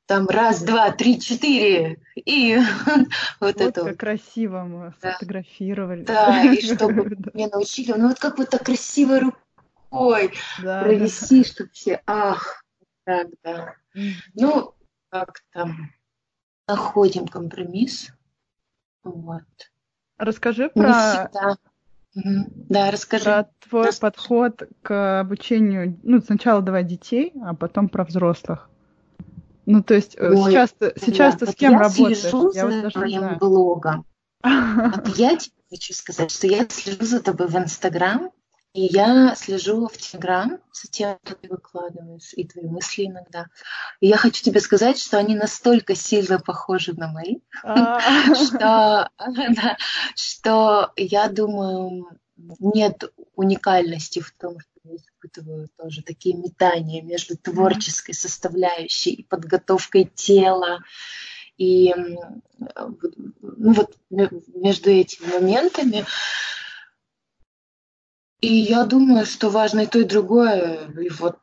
там 0.05 0.27
раз, 0.27 0.61
два, 0.61 0.91
три, 0.91 1.19
четыре, 1.19 1.99
и 2.15 2.57
вот, 2.85 3.07
вот 3.39 3.61
это. 3.61 3.83
Как 3.85 3.97
красиво 3.97 4.63
мы 4.63 4.93
да. 5.01 5.11
сфотографировали. 5.11 6.03
Да, 6.03 6.43
и 6.43 6.61
чтобы 6.75 7.15
меня 7.33 7.47
научили, 7.47 7.93
ну 7.93 8.09
вот 8.09 8.19
как 8.19 8.37
вот 8.37 8.49
так 8.49 8.65
красиво 8.65 9.19
рукой 9.19 10.33
да, 10.61 10.83
провести, 10.83 11.43
да. 11.43 11.49
чтобы 11.49 11.69
все, 11.71 12.01
ах, 12.05 12.63
так, 13.05 13.27
да. 13.43 13.75
Ну, 14.33 14.73
как 15.09 15.43
там, 15.51 15.91
находим 16.67 17.27
компромисс, 17.27 18.09
вот. 19.03 19.43
Расскажи 20.17 20.69
про... 20.69 21.29
Да, 22.15 22.91
расскажи. 22.91 23.23
Про 23.23 23.49
твой 23.67 23.85
да. 23.85 23.97
подход 23.99 24.63
к 24.83 25.21
обучению, 25.21 25.99
ну, 26.03 26.21
сначала 26.21 26.61
давай 26.61 26.83
детей, 26.83 27.33
а 27.43 27.55
потом 27.55 27.89
про 27.89 28.05
взрослых. 28.05 28.69
Ну, 29.65 29.83
то 29.83 29.93
есть 29.93 30.15
э, 30.17 30.29
Ой, 30.29 30.51
сейчас, 30.51 30.73
ты, 30.77 30.93
сейчас 30.97 31.35
ты 31.37 31.47
с 31.47 31.55
кем 31.55 31.73
я 31.73 31.79
работаешь? 31.79 32.19
Слежу 32.19 32.51
я 32.53 32.69
за 32.69 32.81
вот 32.81 32.93
твоим 32.93 33.37
блогом. 33.37 34.05
Вот 34.43 35.15
я 35.15 35.37
тебе 35.37 35.53
хочу 35.69 35.93
сказать, 35.93 36.31
что 36.31 36.47
я 36.47 36.67
слежу 36.69 37.05
за 37.05 37.21
тобой 37.21 37.47
в 37.47 37.55
Инстаграм, 37.55 38.31
и 38.73 38.87
я 38.91 39.35
слежу 39.35 39.87
в 39.87 39.97
Телеграм 39.97 40.57
за 40.73 40.87
тем, 40.89 41.17
что 41.23 41.35
ты 41.35 41.47
выкладываешь, 41.47 42.33
и 42.33 42.45
твои 42.45 42.65
мысли 42.65 43.05
иногда. 43.05 43.45
И 43.99 44.07
я 44.07 44.17
хочу 44.17 44.43
тебе 44.43 44.59
сказать, 44.59 44.97
что 44.99 45.17
они 45.17 45.35
настолько 45.35 45.95
сильно 45.95 46.39
похожи 46.39 46.93
на 46.93 47.07
мои, 47.07 47.37
а. 47.63 47.99
что 50.15 50.91
я 50.97 51.29
думаю, 51.29 52.19
нет 52.35 53.13
уникальности 53.35 54.19
в 54.19 54.31
том, 54.31 54.59
что 54.59 54.72
испытываю 55.23 55.69
тоже 55.77 56.01
такие 56.01 56.35
метания 56.35 57.01
между 57.01 57.37
творческой 57.37 58.13
составляющей 58.13 59.11
и 59.11 59.23
подготовкой 59.23 60.05
тела. 60.05 60.79
И 61.57 61.93
ну, 61.95 63.73
вот 63.73 63.97
между 64.09 64.89
этими 64.89 65.27
моментами. 65.27 66.05
И 68.41 68.53
я 68.53 68.85
думаю, 68.85 69.25
что 69.25 69.49
важно 69.49 69.81
и 69.81 69.85
то, 69.85 69.99
и 69.99 70.03
другое. 70.03 70.89
И 70.99 71.09
вот 71.09 71.39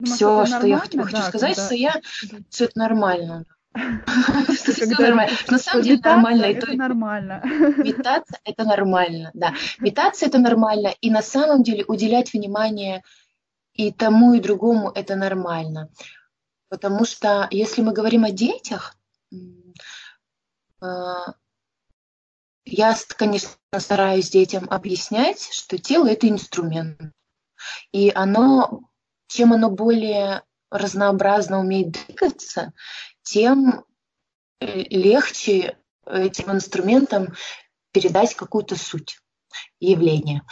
ну, 0.00 0.06
все, 0.06 0.46
что 0.46 0.66
я 0.66 0.78
хочу 0.78 0.98
да, 0.98 1.28
сказать, 1.28 1.54
когда... 1.54 1.66
что 1.66 1.74
я 1.74 2.00
все 2.48 2.64
это 2.64 2.78
нормально. 2.78 3.46
На 5.48 5.58
самом 5.58 5.82
деле 5.82 6.00
нормально. 6.02 6.44
Это 6.44 6.72
нормально. 6.74 7.42
Метаться 7.78 8.38
это 8.44 8.64
нормально, 8.64 9.30
да. 9.34 9.54
Метаться 9.78 10.26
это 10.26 10.38
нормально. 10.38 10.94
И 11.00 11.10
на 11.10 11.22
самом 11.22 11.62
деле 11.62 11.84
уделять 11.86 12.32
внимание 12.32 13.02
и 13.74 13.92
тому, 13.92 14.34
и 14.34 14.40
другому 14.40 14.90
это 14.90 15.14
нормально. 15.16 15.88
Потому 16.68 17.04
что 17.04 17.48
если 17.50 17.80
мы 17.82 17.92
говорим 17.92 18.24
о 18.24 18.30
детях, 18.30 18.96
э, 20.82 20.86
я, 22.64 22.96
конечно, 23.16 23.50
стараюсь 23.78 24.30
детям 24.30 24.66
объяснять, 24.68 25.48
что 25.52 25.78
тело– 25.78 26.06
это 26.10 26.28
инструмент. 26.28 27.00
И 27.92 28.12
оно, 28.14 28.82
чем 29.28 29.52
оно 29.52 29.70
более 29.70 30.42
разнообразно 30.70 31.60
умеет 31.60 31.92
двигаться, 31.92 32.72
тем 33.28 33.84
э, 34.60 34.84
легче 34.90 35.76
этим 36.06 36.52
инструментом 36.52 37.34
передать 37.92 38.34
какую-то 38.34 38.76
суть 38.76 39.18
явления. 39.80 40.42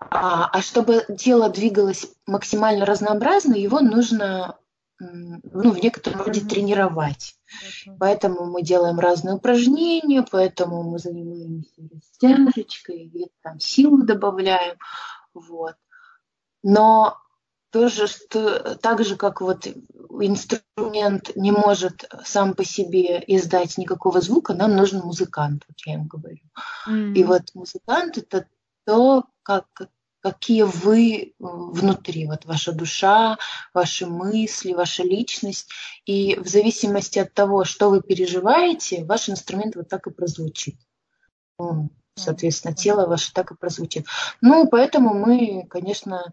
А, 0.00 0.48
а 0.52 0.62
чтобы 0.62 1.04
тело 1.18 1.48
двигалось 1.48 2.06
максимально 2.26 2.86
разнообразно, 2.86 3.54
его 3.54 3.80
нужно 3.80 4.58
ну, 5.00 5.72
в 5.72 5.82
некотором 5.82 6.20
роде 6.22 6.42
тренировать. 6.42 7.34
Поэтому 7.98 8.44
мы 8.44 8.62
делаем 8.62 9.00
разные 9.00 9.36
упражнения, 9.36 10.24
поэтому 10.30 10.82
мы 10.82 10.98
занимаемся 10.98 11.82
растяжечкой, 11.90 13.06
где-то 13.06 13.32
там 13.42 13.60
силу 13.60 14.02
добавляем. 14.02 14.76
Вот. 15.32 15.74
Но 16.62 17.16
тоже, 17.70 18.06
что 18.06 18.76
так 18.76 19.04
же, 19.04 19.16
как 19.16 19.40
вот 19.40 19.66
инструмент 19.66 21.34
не 21.36 21.52
может 21.52 22.08
сам 22.24 22.54
по 22.54 22.64
себе 22.64 23.22
издать 23.26 23.78
никакого 23.78 24.20
звука, 24.20 24.54
нам 24.54 24.76
нужен 24.76 25.00
музыкант, 25.00 25.64
вот 25.68 25.78
я 25.86 25.94
им 25.94 26.06
говорю. 26.06 26.42
Mm-hmm. 26.88 27.14
И 27.14 27.24
вот 27.24 27.42
музыкант 27.54 28.18
это 28.18 28.46
то, 28.84 29.24
как, 29.42 29.66
какие 30.20 30.62
вы 30.62 31.34
внутри, 31.38 32.26
вот 32.26 32.44
ваша 32.44 32.72
душа, 32.72 33.38
ваши 33.72 34.06
мысли, 34.06 34.72
ваша 34.72 35.02
личность. 35.02 35.70
И 36.04 36.36
в 36.36 36.48
зависимости 36.48 37.18
от 37.18 37.32
того, 37.32 37.64
что 37.64 37.90
вы 37.90 38.02
переживаете, 38.02 39.04
ваш 39.04 39.28
инструмент 39.28 39.76
вот 39.76 39.88
так 39.88 40.06
и 40.06 40.10
прозвучит. 40.10 40.76
Соответственно, 42.16 42.74
тело 42.74 43.06
ваше 43.06 43.32
так 43.32 43.50
и 43.50 43.56
прозвучит. 43.56 44.06
Ну, 44.40 44.68
поэтому 44.68 45.14
мы, 45.14 45.66
конечно, 45.68 46.32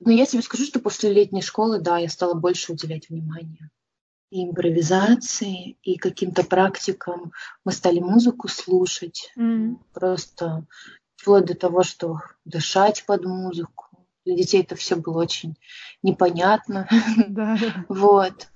но 0.00 0.12
я 0.12 0.26
тебе 0.26 0.42
скажу, 0.42 0.64
что 0.64 0.80
после 0.80 1.12
летней 1.12 1.42
школы, 1.42 1.80
да, 1.80 1.98
я 1.98 2.08
стала 2.08 2.34
больше 2.34 2.72
уделять 2.72 3.08
внимания 3.08 3.70
и 4.30 4.44
импровизации, 4.44 5.78
и 5.82 5.96
каким-то 5.96 6.42
практикам. 6.44 7.32
Мы 7.64 7.72
стали 7.72 8.00
музыку 8.00 8.48
слушать, 8.48 9.32
mm. 9.38 9.76
просто 9.92 10.66
вплоть 11.16 11.46
до 11.46 11.54
того, 11.54 11.82
что 11.82 12.20
дышать 12.44 13.04
под 13.06 13.24
музыку. 13.24 13.86
Для 14.24 14.36
детей 14.36 14.62
это 14.62 14.74
все 14.74 14.96
было 14.96 15.22
очень 15.22 15.56
непонятно. 16.02 16.88
Да. 17.28 17.56
Вот. 17.88 18.48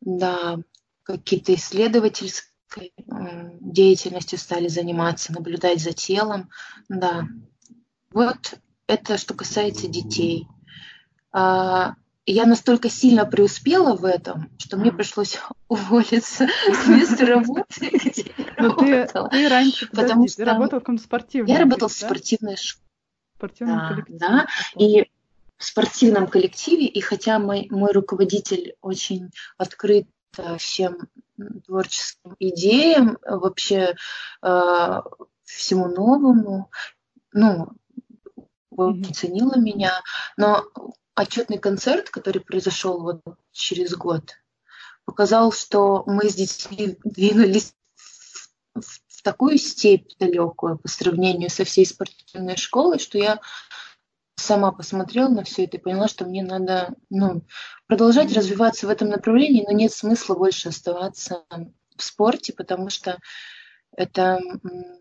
Да, 0.00 0.58
какие-то 1.04 1.54
исследовательской 2.72 2.92
деятельностью 3.60 4.38
стали 4.38 4.68
заниматься, 4.68 5.32
наблюдать 5.32 5.80
за 5.80 5.92
телом. 5.92 6.50
Да. 6.88 7.26
Вот 8.12 8.54
это 8.86 9.18
что 9.18 9.34
касается 9.34 9.88
детей. 9.88 10.46
А, 11.32 11.94
я 12.26 12.46
настолько 12.46 12.90
сильно 12.90 13.24
преуспела 13.24 13.96
в 13.96 14.04
этом, 14.04 14.50
что 14.58 14.76
мне 14.76 14.92
пришлось 14.92 15.38
уволиться 15.68 16.46
с 16.68 16.86
места 16.86 17.26
работы, 17.26 17.64
где 17.92 18.32
я 18.38 19.06
ты, 19.06 19.28
ты 19.30 19.48
раньше, 19.48 19.88
потому 19.88 20.28
что 20.28 20.38
ты 20.38 20.44
работала 20.44 20.80
в 20.80 20.82
каком-то 20.82 21.02
спортивном 21.02 21.54
Я 21.54 21.60
работала 21.60 21.88
в 21.88 21.92
спортивной 21.92 22.56
школе. 22.56 22.82
Спортивном 23.36 23.88
коллективе. 23.88 24.18
Да, 24.18 24.46
и 24.76 25.10
в 25.56 25.64
спортивном 25.64 26.26
коллективе, 26.28 26.86
и 26.86 27.00
хотя 27.00 27.38
мой, 27.38 27.66
мой 27.70 27.92
руководитель 27.92 28.74
очень 28.82 29.30
открыт 29.58 30.06
всем 30.58 30.98
творческим 31.66 32.36
идеям, 32.38 33.18
вообще 33.24 33.94
э, 34.42 35.00
всему 35.44 35.88
новому, 35.88 36.70
ну, 37.32 37.68
очень 38.70 39.14
ценила 39.14 39.56
меня. 39.56 40.02
Но 40.36 40.64
отчетный 41.14 41.58
концерт, 41.58 42.10
который 42.10 42.40
произошел 42.40 43.00
вот 43.02 43.20
через 43.52 43.94
год, 43.94 44.32
показал, 45.04 45.52
что 45.52 46.04
мы 46.06 46.28
с 46.28 46.34
детьми 46.34 46.96
двинулись 47.04 47.74
в, 47.94 48.80
в 48.80 49.22
такую 49.22 49.58
степь 49.58 50.10
далекую 50.18 50.78
по 50.78 50.88
сравнению 50.88 51.50
со 51.50 51.64
всей 51.64 51.86
спортивной 51.86 52.56
школой, 52.56 52.98
что 52.98 53.18
я 53.18 53.40
сама 54.36 54.72
посмотрела 54.72 55.28
на 55.28 55.44
все 55.44 55.64
это 55.64 55.76
и 55.76 55.80
поняла, 55.80 56.08
что 56.08 56.24
мне 56.24 56.42
надо 56.42 56.94
ну, 57.10 57.42
продолжать 57.86 58.34
развиваться 58.34 58.86
в 58.86 58.90
этом 58.90 59.08
направлении, 59.08 59.64
но 59.66 59.72
нет 59.72 59.92
смысла 59.92 60.34
больше 60.34 60.68
оставаться 60.68 61.44
в 61.96 62.02
спорте, 62.02 62.52
потому 62.52 62.90
что 62.90 63.18
это, 63.94 64.40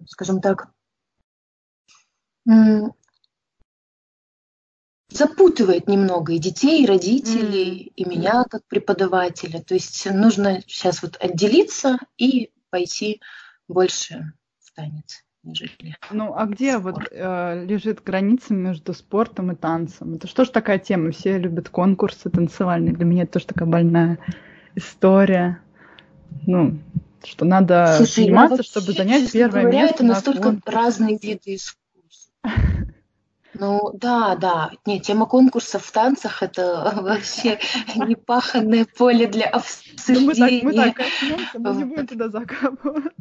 скажем 0.07 0.41
так, 0.41 0.69
запутывает 5.09 5.87
немного 5.87 6.33
и 6.33 6.39
детей, 6.39 6.83
и 6.83 6.87
родителей, 6.87 7.87
mm. 7.87 7.93
и 7.95 8.05
меня 8.05 8.43
как 8.49 8.65
преподавателя. 8.67 9.61
То 9.61 9.73
есть 9.73 10.09
нужно 10.09 10.61
сейчас 10.67 11.01
вот 11.01 11.17
отделиться 11.19 11.97
и 12.17 12.51
пойти 12.69 13.21
больше 13.67 14.33
в 14.59 14.71
танец. 14.73 15.23
Нежели 15.43 15.95
ну, 16.11 16.35
а 16.35 16.45
где 16.45 16.77
спорт. 16.77 16.97
вот 16.97 17.07
э, 17.11 17.65
лежит 17.65 18.03
граница 18.03 18.53
между 18.53 18.93
спортом 18.93 19.51
и 19.51 19.55
танцем? 19.55 20.13
Это 20.13 20.27
что 20.27 20.45
ж 20.45 20.49
такая 20.49 20.77
тема? 20.77 21.11
Все 21.11 21.39
любят 21.39 21.69
конкурсы 21.69 22.29
танцевальные. 22.29 22.93
Для 22.93 23.05
меня 23.05 23.23
это 23.23 23.33
тоже 23.33 23.47
такая 23.47 23.67
больная 23.67 24.19
история. 24.75 25.59
Ну, 26.45 26.77
что 27.23 27.45
надо 27.45 27.95
Слушай, 27.97 28.25
заниматься, 28.25 28.61
чтобы 28.61 28.93
занять 28.93 29.31
первое 29.31 29.63
говоря, 29.63 29.81
место. 29.81 29.95
Это 29.95 30.03
настолько 30.03 30.43
конкурсе. 30.43 30.77
разные 30.77 31.17
виды 31.17 31.55
искусств. 31.55 32.31
Ну 33.53 33.91
да, 33.93 34.35
да. 34.35 34.71
Не, 34.85 34.99
тема 34.99 35.25
конкурсов 35.25 35.83
в 35.83 35.91
танцах 35.91 36.43
это 36.43 36.93
вообще 37.01 37.59
непаханное 37.95 38.85
поле 38.85 39.27
для 39.27 39.47
обсуждения. 39.47 40.19
Ну, 40.19 40.25
мы 40.27 40.35
так, 40.35 40.63
мы 40.63 40.73
так 40.73 41.59
мы 41.59 41.75
не 41.75 41.83
будем 41.83 42.07
туда 42.07 42.29
закапывать. 42.29 43.13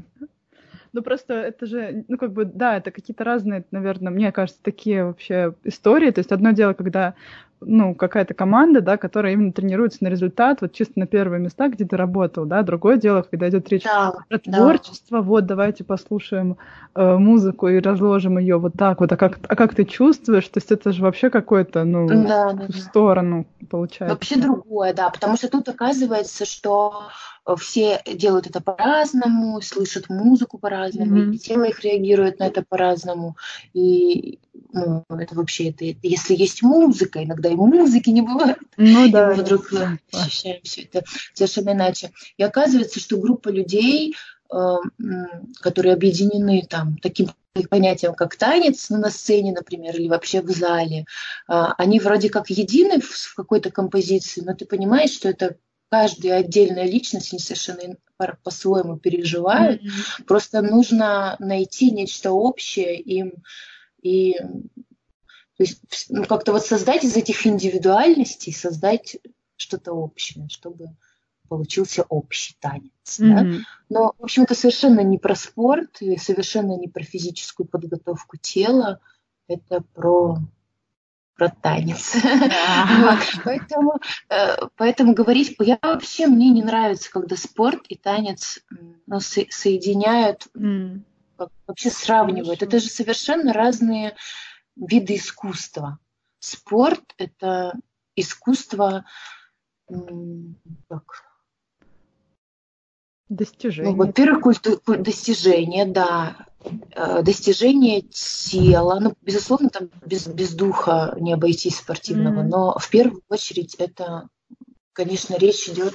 Ну 0.92 1.02
просто 1.02 1.34
это 1.34 1.66
же, 1.66 2.04
ну 2.08 2.18
как 2.18 2.32
бы, 2.32 2.44
да, 2.44 2.76
это 2.76 2.90
какие-то 2.90 3.22
разные, 3.24 3.64
наверное, 3.70 4.12
мне 4.12 4.32
кажется, 4.32 4.60
такие 4.62 5.04
вообще 5.04 5.54
истории. 5.64 6.10
То 6.10 6.18
есть 6.20 6.32
одно 6.32 6.50
дело, 6.50 6.72
когда 6.72 7.14
ну, 7.60 7.94
какая-то 7.94 8.34
команда, 8.34 8.80
да, 8.80 8.96
которая 8.96 9.32
именно 9.32 9.52
тренируется 9.52 9.98
на 10.02 10.08
результат, 10.08 10.60
вот 10.60 10.72
чисто 10.72 10.98
на 10.98 11.06
первые 11.06 11.40
места, 11.40 11.68
где 11.68 11.84
ты 11.84 11.96
работал, 11.96 12.46
да. 12.46 12.62
Другое 12.62 12.96
дело, 12.96 13.22
когда 13.22 13.48
идет 13.48 13.68
речь 13.68 13.84
да, 13.84 14.14
про 14.28 14.38
творчество, 14.38 15.18
да. 15.18 15.22
вот 15.22 15.46
давайте 15.46 15.84
послушаем 15.84 16.56
э, 16.94 17.16
музыку 17.16 17.68
и 17.68 17.80
разложим 17.80 18.38
ее 18.38 18.58
вот 18.58 18.74
так 18.78 19.00
вот. 19.00 19.12
А 19.12 19.16
как, 19.16 19.38
а 19.46 19.56
как 19.56 19.74
ты 19.74 19.84
чувствуешь? 19.84 20.48
То 20.48 20.58
есть 20.58 20.72
это 20.72 20.92
же 20.92 21.02
вообще 21.02 21.30
какой-то, 21.30 21.84
ну, 21.84 22.08
да, 22.08 22.52
да, 22.52 22.66
в 22.68 22.76
сторону 22.76 23.46
получается. 23.68 24.14
Вообще 24.14 24.36
другое, 24.36 24.94
да, 24.94 25.10
потому 25.10 25.36
что 25.36 25.48
тут 25.48 25.68
оказывается, 25.68 26.46
что 26.46 27.08
все 27.56 28.00
делают 28.06 28.46
это 28.46 28.60
по-разному, 28.60 29.60
слышат 29.60 30.08
музыку 30.08 30.58
по-разному, 30.58 31.16
mm-hmm. 31.16 31.32
и 31.32 31.38
тело 31.38 31.64
их 31.64 31.82
реагирует 31.82 32.38
на 32.38 32.46
это 32.46 32.64
по-разному. 32.66 33.36
И 33.72 34.38
ну, 34.72 35.04
это 35.08 35.34
вообще, 35.34 35.70
это, 35.70 35.84
если 36.02 36.34
есть 36.34 36.62
музыка, 36.62 37.22
иногда 37.22 37.48
и 37.48 37.54
музыки 37.54 38.10
не 38.10 38.22
бывает. 38.22 38.58
Ну 38.76 39.10
да. 39.10 39.32
И 39.32 39.36
мы 39.36 39.42
вдруг 39.42 39.68
да. 39.72 39.96
ощущаем 40.12 40.60
все 40.62 40.82
это 40.82 41.04
совершенно 41.34 41.70
иначе. 41.70 42.12
И 42.36 42.42
оказывается, 42.42 43.00
что 43.00 43.18
группа 43.18 43.48
людей, 43.48 44.14
э, 44.52 44.56
которые 45.60 45.94
объединены 45.94 46.66
там 46.68 46.96
таким 46.98 47.28
понятием, 47.68 48.14
как 48.14 48.36
танец 48.36 48.90
ну, 48.90 48.98
на 48.98 49.10
сцене, 49.10 49.52
например, 49.52 49.96
или 49.96 50.08
вообще 50.08 50.40
в 50.40 50.50
зале, 50.50 51.00
э, 51.00 51.04
они 51.78 52.00
вроде 52.00 52.30
как 52.30 52.50
едины 52.50 53.00
в 53.00 53.34
какой-то 53.34 53.70
композиции, 53.70 54.40
но 54.40 54.54
ты 54.54 54.66
понимаешь, 54.66 55.12
что 55.12 55.28
это 55.28 55.56
каждая 55.90 56.40
отдельная 56.40 56.84
личность, 56.84 57.32
они 57.32 57.40
совершенно 57.40 57.96
по-своему 58.44 58.96
переживают. 58.96 59.82
Mm-hmm. 59.82 60.24
Просто 60.26 60.62
нужно 60.62 61.36
найти 61.38 61.90
нечто 61.90 62.32
общее 62.32 63.00
им 63.00 63.42
и 64.02 64.34
то 65.60 65.64
есть 65.64 66.06
ну, 66.08 66.24
как-то 66.24 66.52
вот 66.52 66.64
создать 66.64 67.04
из 67.04 67.16
этих 67.16 67.46
индивидуальностей, 67.46 68.52
создать 68.52 69.18
что-то 69.56 69.92
общее, 69.92 70.48
чтобы 70.48 70.88
получился 71.48 72.04
общий 72.04 72.56
танец. 72.60 73.18
Mm-hmm. 73.20 73.28
Да? 73.28 73.58
Но, 73.90 74.14
в 74.18 74.24
общем, 74.24 74.44
это 74.44 74.54
совершенно 74.54 75.00
не 75.00 75.18
про 75.18 75.34
спорт, 75.34 76.00
и 76.00 76.16
совершенно 76.16 76.78
не 76.78 76.88
про 76.88 77.02
физическую 77.02 77.66
подготовку 77.66 78.38
тела, 78.38 79.00
это 79.48 79.82
про 79.94 80.38
про 81.40 81.48
танец. 81.48 82.16
Поэтому, 83.44 83.98
э, 84.28 84.56
поэтому 84.76 85.14
говорить, 85.14 85.56
я 85.58 85.78
вообще 85.80 86.26
мне 86.26 86.50
не 86.50 86.62
нравится, 86.62 87.10
когда 87.10 87.34
спорт 87.34 87.86
и 87.88 87.96
танец 87.96 88.60
ну, 89.06 89.20
соединяют, 89.20 90.48
вообще 91.70 91.90
сравнивают. 91.90 92.62
Это 92.62 92.78
же 92.78 92.88
совершенно 92.88 93.52
разные 93.52 94.16
виды 94.76 95.16
искусства. 95.16 95.98
Спорт– 96.38 97.02
это 97.18 97.74
искусство 98.14 99.04
как, 100.88 101.30
Достижение. 103.30 103.92
Ну, 103.92 103.98
во-первых, 103.98 104.42
культу... 104.42 104.80
достижение, 104.86 105.86
да. 105.86 106.48
Э, 106.90 107.22
достижение 107.22 108.02
тела. 108.02 108.98
Ну, 108.98 109.14
безусловно, 109.22 109.70
там 109.70 109.88
без, 110.04 110.26
без 110.26 110.52
духа 110.52 111.14
не 111.20 111.32
обойтись 111.32 111.78
спортивного. 111.78 112.42
Mm-hmm. 112.42 112.48
Но 112.48 112.76
в 112.76 112.90
первую 112.90 113.22
очередь 113.28 113.76
это, 113.76 114.28
конечно, 114.92 115.36
речь 115.36 115.68
идет 115.68 115.94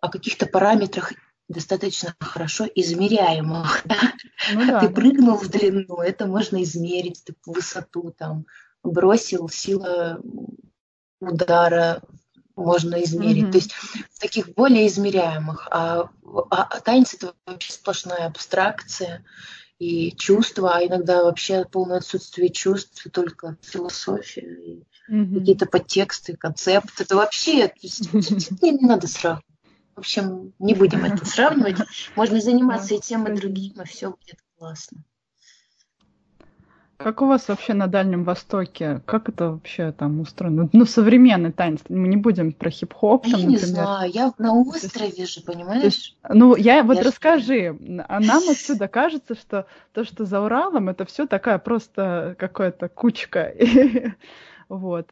о 0.00 0.08
каких-то 0.08 0.46
параметрах 0.46 1.12
достаточно 1.50 2.14
хорошо 2.20 2.66
измеряемых. 2.74 3.84
Ну, 4.54 4.66
да, 4.66 4.80
ты 4.80 4.88
да. 4.88 4.94
прыгнул 4.94 5.36
в 5.36 5.48
длину, 5.48 5.98
это 5.98 6.26
можно 6.26 6.62
измерить, 6.62 7.22
ты 7.24 7.34
высоту 7.44 8.12
там 8.16 8.46
бросил, 8.82 9.50
сила 9.50 10.18
удара 11.20 12.02
можно 12.56 13.02
измерить. 13.04 13.44
Mm-hmm. 13.44 13.52
То 13.52 13.58
есть 13.58 13.74
таких 14.18 14.54
более 14.54 14.86
измеряемых. 14.86 15.68
А, 15.70 16.08
а, 16.50 16.62
а 16.62 16.80
танец 16.80 17.14
это 17.14 17.34
вообще 17.44 17.70
сплошная 17.70 18.26
абстракция 18.26 19.24
и 19.78 20.10
чувства, 20.16 20.76
а 20.76 20.84
иногда 20.84 21.22
вообще 21.22 21.66
полное 21.66 21.98
отсутствие 21.98 22.48
чувств, 22.48 23.06
только 23.12 23.58
философия, 23.60 24.82
mm-hmm. 25.10 25.38
какие-то 25.38 25.66
подтексты, 25.66 26.34
концепты. 26.34 27.04
Это 27.04 27.14
вообще 27.14 27.72
не, 27.82 28.70
не 28.70 28.86
надо 28.86 29.06
сравнивать. 29.06 29.49
В 30.00 30.02
общем, 30.02 30.54
не 30.58 30.72
будем 30.72 31.04
это 31.04 31.22
сравнивать. 31.26 31.76
Можно 32.16 32.40
заниматься 32.40 32.94
и 32.94 33.00
тем, 33.00 33.26
и 33.28 33.36
другим, 33.36 33.82
и 33.82 33.84
все 33.84 34.08
будет 34.08 34.38
классно. 34.56 35.04
Как 36.96 37.20
у 37.20 37.26
вас 37.26 37.48
вообще 37.48 37.74
на 37.74 37.86
Дальнем 37.86 38.24
Востоке? 38.24 39.02
Как 39.04 39.28
это 39.28 39.50
вообще 39.50 39.92
там 39.92 40.20
устроено? 40.20 40.70
Ну, 40.72 40.86
современный 40.86 41.52
танец. 41.52 41.80
Мы 41.90 42.08
не 42.08 42.16
будем 42.16 42.54
про 42.54 42.70
хип-хоп. 42.70 43.26
Я 43.26 43.42
не 43.42 43.58
знаю, 43.58 44.10
я 44.10 44.32
на 44.38 44.54
острове 44.54 45.26
же, 45.26 45.42
понимаешь? 45.42 45.84
Есть, 45.84 46.16
ну, 46.30 46.56
я 46.56 46.82
вот 46.82 46.96
я 46.96 47.02
расскажи. 47.02 47.76
Же... 47.78 48.04
А 48.08 48.20
нам 48.20 48.42
отсюда 48.48 48.88
кажется, 48.88 49.34
что 49.34 49.66
то, 49.92 50.04
что 50.04 50.24
за 50.24 50.40
Уралом, 50.40 50.88
это 50.88 51.04
все 51.04 51.26
такая 51.26 51.58
просто 51.58 52.36
какая-то 52.38 52.88
кучка. 52.88 53.52
Вот. 54.70 55.10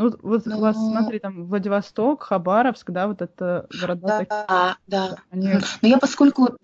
Ну, 0.00 0.10
вот 0.22 0.46
ну, 0.46 0.56
у 0.56 0.60
вас, 0.62 0.76
ну. 0.76 0.92
смотри, 0.92 1.18
там 1.18 1.44
Владивосток, 1.44 2.22
Хабаровск, 2.22 2.90
да, 2.90 3.06
вот 3.06 3.20
это 3.20 3.66
города 3.78 4.06
да, 4.06 4.18
такие. 4.18 4.44
Да, 4.48 4.76
да. 4.86 5.16
Они... 5.30 5.52
Но 5.82 5.88
я 5.88 5.98
поскольку 5.98 6.56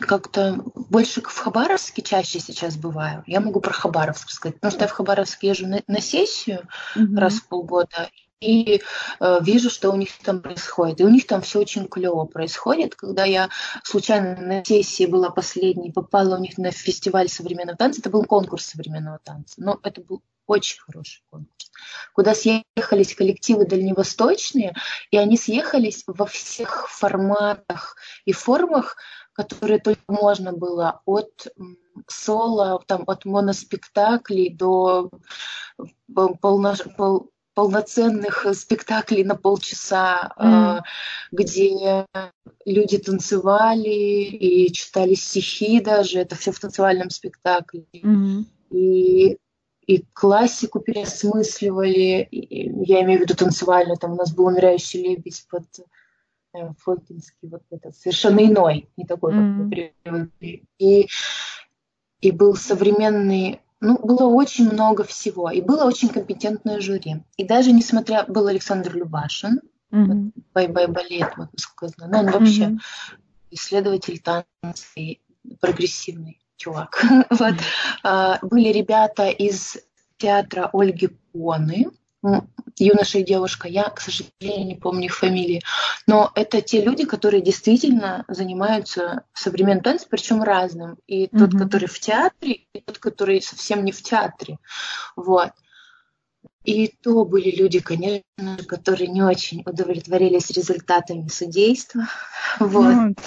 как-то 0.00 0.58
больше 0.74 1.20
в 1.20 1.38
Хабаровске 1.38 2.00
чаще 2.00 2.40
сейчас 2.40 2.78
бываю, 2.78 3.24
я 3.26 3.40
могу 3.40 3.60
про 3.60 3.74
Хабаровск 3.74 4.30
сказать, 4.30 4.54
потому 4.54 4.70
что 4.70 4.84
я 4.84 4.88
в 4.88 4.92
Хабаровск 4.92 5.42
езжу 5.42 5.66
на, 5.66 5.82
на 5.86 6.00
сессию 6.00 6.60
угу. 6.96 7.14
раз 7.14 7.34
в 7.34 7.46
полгода, 7.46 8.08
и 8.40 8.80
э, 9.20 9.38
вижу, 9.42 9.68
что 9.68 9.90
у 9.90 9.96
них 9.96 10.08
там 10.22 10.40
происходит. 10.40 11.00
И 11.00 11.04
у 11.04 11.08
них 11.10 11.26
там 11.26 11.42
все 11.42 11.60
очень 11.60 11.86
клево 11.86 12.24
происходит. 12.24 12.94
Когда 12.94 13.24
я 13.24 13.48
случайно 13.82 14.36
на 14.36 14.64
сессии 14.64 15.06
была 15.06 15.30
последней, 15.30 15.92
попала 15.92 16.36
у 16.36 16.40
них 16.40 16.56
на 16.58 16.70
фестиваль 16.70 17.28
современного 17.28 17.76
танца, 17.76 18.00
это 18.00 18.10
был 18.10 18.24
конкурс 18.24 18.66
современного 18.66 19.18
танца. 19.22 19.54
Но 19.58 19.78
это 19.82 20.00
был 20.02 20.22
очень 20.46 20.80
хороший 20.80 21.22
конкурс, 21.30 21.70
куда 22.14 22.34
съехались 22.34 23.14
коллективы 23.14 23.66
дальневосточные, 23.66 24.74
и 25.10 25.16
они 25.16 25.36
съехались 25.36 26.04
во 26.06 26.26
всех 26.26 26.88
форматах 26.88 27.96
и 28.24 28.32
формах, 28.32 28.96
которые 29.32 29.80
только 29.80 30.02
можно 30.08 30.52
было, 30.52 31.00
от 31.06 31.48
соло, 32.06 32.80
там, 32.86 33.04
от 33.06 33.24
моноспектаклей 33.24 34.50
до 34.50 35.10
полно, 36.40 36.74
пол, 36.96 37.30
полноценных 37.54 38.46
спектаклей 38.54 39.24
на 39.24 39.36
полчаса, 39.36 40.32
mm. 40.38 40.80
где 41.32 42.06
люди 42.64 42.98
танцевали 42.98 43.88
и 43.88 44.72
читали 44.72 45.14
стихи 45.14 45.80
даже, 45.80 46.18
это 46.18 46.34
все 46.36 46.52
в 46.52 46.58
танцевальном 46.58 47.10
спектакле. 47.10 47.86
Mm. 47.94 48.44
И 48.70 49.38
и 49.86 50.04
классику 50.12 50.80
переосмысливали, 50.80 52.26
и, 52.30 52.70
я 52.84 53.02
имею 53.02 53.20
в 53.20 53.22
виду 53.22 53.34
танцевальную, 53.34 53.96
там 53.96 54.12
у 54.12 54.16
нас 54.16 54.32
был 54.32 54.46
«Умирающий 54.46 55.02
лебедь» 55.02 55.46
под 55.50 55.64
э, 56.54 56.70
Фокинский, 56.78 57.48
вот 57.48 57.62
этот, 57.70 57.96
совершенно 57.96 58.44
иной, 58.44 58.88
не 58.96 59.04
такой, 59.04 59.34
mm-hmm. 59.34 59.90
как 60.04 60.28
и, 60.78 61.08
и 62.20 62.30
был 62.30 62.54
современный, 62.56 63.60
ну, 63.80 63.98
было 63.98 64.26
очень 64.26 64.70
много 64.70 65.04
всего, 65.04 65.50
и 65.50 65.60
было 65.60 65.84
очень 65.84 66.08
компетентное 66.08 66.80
жюри. 66.80 67.22
И 67.36 67.44
даже 67.44 67.72
несмотря, 67.72 68.24
был 68.24 68.46
Александр 68.46 68.94
Любашин, 68.96 69.60
mm-hmm. 69.92 70.32
Bye 70.54 70.86
Bye 70.86 71.00
Ballet, 71.00 71.34
вот, 71.36 71.48
насколько 71.52 71.86
я 71.86 71.88
знаю, 71.88 72.12
но 72.12 72.18
он 72.20 72.30
вообще 72.30 72.64
mm-hmm. 72.64 72.78
исследователь 73.50 74.20
танца 74.20 74.86
и 74.96 75.20
прогрессивный 75.60 76.40
чувак. 76.64 77.04
вот. 77.30 77.54
А, 78.02 78.38
были 78.42 78.68
ребята 78.70 79.28
из 79.28 79.76
театра 80.16 80.70
Ольги 80.72 81.10
Поны, 81.32 81.90
юноша 82.78 83.18
и 83.18 83.24
девушка, 83.24 83.68
я, 83.68 83.84
к 83.84 84.00
сожалению, 84.00 84.66
не 84.66 84.74
помню 84.74 85.06
их 85.06 85.16
фамилии, 85.16 85.62
но 86.06 86.32
это 86.34 86.62
те 86.62 86.82
люди, 86.82 87.04
которые 87.04 87.42
действительно 87.42 88.24
занимаются 88.28 89.24
современным 89.34 89.82
танцем, 89.82 90.08
причем 90.10 90.42
разным. 90.42 90.96
И 91.06 91.26
mm-hmm. 91.26 91.38
тот, 91.38 91.60
который 91.60 91.88
в 91.88 92.00
театре, 92.00 92.60
и 92.72 92.80
тот, 92.80 92.98
который 92.98 93.42
совсем 93.42 93.84
не 93.84 93.92
в 93.92 94.02
театре. 94.02 94.58
Вот. 95.16 95.50
И 96.64 96.88
то 97.02 97.26
были 97.26 97.50
люди, 97.50 97.80
конечно, 97.80 98.24
которые 98.66 99.08
не 99.08 99.22
очень 99.22 99.62
удовлетворились 99.66 100.50
результатами 100.50 101.28
судейства. 101.28 102.08
Вот. 102.60 102.86
Mm-hmm. 102.86 103.18